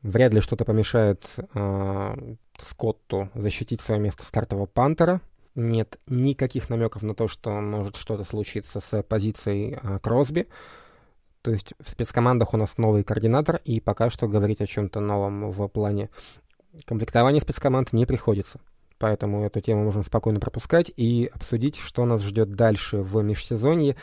[0.01, 5.22] Вряд ли что-то помешает э, Скотту защитить свое место стартового пантера.
[5.55, 10.47] Нет никаких намеков на то, что может что-то случиться с позицией э, Кросби.
[11.41, 15.51] То есть в спецкомандах у нас новый координатор, и пока что говорить о чем-то новом
[15.51, 16.09] в плане
[16.86, 18.59] комплектования спецкоманд не приходится.
[18.98, 23.96] Поэтому эту тему можем спокойно пропускать и обсудить, что нас ждет дальше в межсезонье.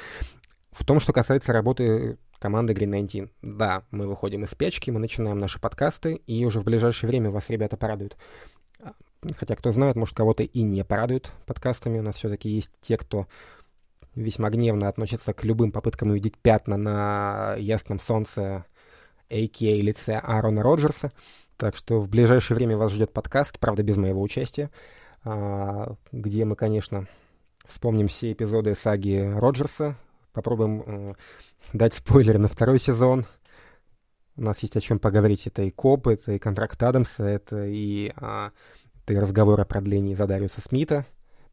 [0.70, 3.30] В том, что касается работы команды Green 19.
[3.42, 7.48] Да, мы выходим из печки, мы начинаем наши подкасты, и уже в ближайшее время вас,
[7.48, 8.16] ребята, порадуют.
[8.80, 8.94] А,
[9.36, 12.00] хотя, кто знает, может, кого-то и не порадуют подкастами.
[12.00, 13.28] У нас все-таки есть те, кто
[14.16, 18.66] весьма гневно относится к любым попыткам увидеть пятна на ясном солнце,
[19.30, 19.80] а.к.а.
[19.80, 21.12] лице Аарона Роджерса.
[21.62, 24.68] Так что в ближайшее время вас ждет подкаст, правда, без моего участия,
[25.22, 27.06] а, где мы, конечно,
[27.68, 29.94] вспомним все эпизоды саги Роджерса,
[30.32, 31.14] попробуем э,
[31.72, 33.26] дать спойлер на второй сезон.
[34.34, 35.46] У нас есть о чем поговорить.
[35.46, 38.50] Это и Коп, это и контракт Адамса, это и, а,
[39.04, 41.06] это и разговор о продлении за Дариуса Смита.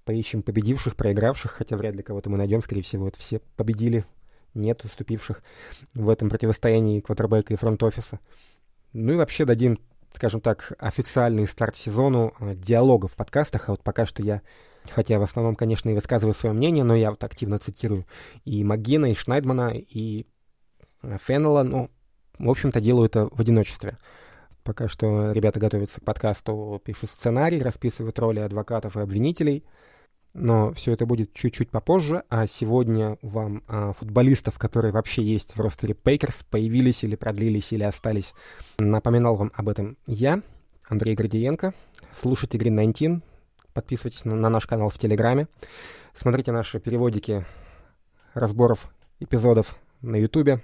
[0.05, 2.63] Поищем победивших, проигравших, хотя вряд ли кого-то мы найдем.
[2.63, 4.05] Скорее всего, это все победили.
[4.55, 5.43] Нет уступивших
[5.93, 8.19] в этом противостоянии квотербека и фронт-офиса.
[8.91, 9.77] Ну и вообще дадим,
[10.13, 13.69] скажем так, официальный старт сезону а, диалога в подкастах.
[13.69, 14.41] А вот пока что я
[14.89, 18.05] Хотя в основном, конечно, и высказываю свое мнение, но я вот активно цитирую
[18.45, 20.25] и Магина, и Шнайдмана, и
[21.03, 21.63] э, Феннелла.
[21.63, 21.91] Ну,
[22.37, 23.97] в общем-то, делаю это в одиночестве.
[24.63, 29.65] Пока что ребята готовятся к подкасту, пишут сценарий, расписывают роли адвокатов и обвинителей.
[30.33, 35.59] Но все это будет чуть-чуть попозже, а сегодня вам а, футболистов, которые вообще есть в
[35.59, 38.33] ростере Пейкерс, появились или продлились, или остались,
[38.77, 40.41] напоминал вам об этом я,
[40.87, 41.73] Андрей Градиенко.
[42.13, 43.23] Слушайте Green 19,
[43.73, 45.47] Подписывайтесь на, на наш канал в Телеграме.
[46.13, 47.45] Смотрите наши переводики
[48.33, 50.61] разборов эпизодов на Ютубе.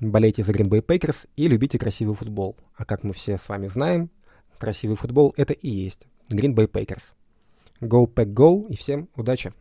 [0.00, 2.56] Болейте за Green Bay Packers и любите красивый футбол.
[2.76, 4.10] А как мы все с вами знаем,
[4.58, 7.14] красивый футбол— это и есть Green Bay Packers.
[7.80, 9.52] Go Pack Go и всем удачи!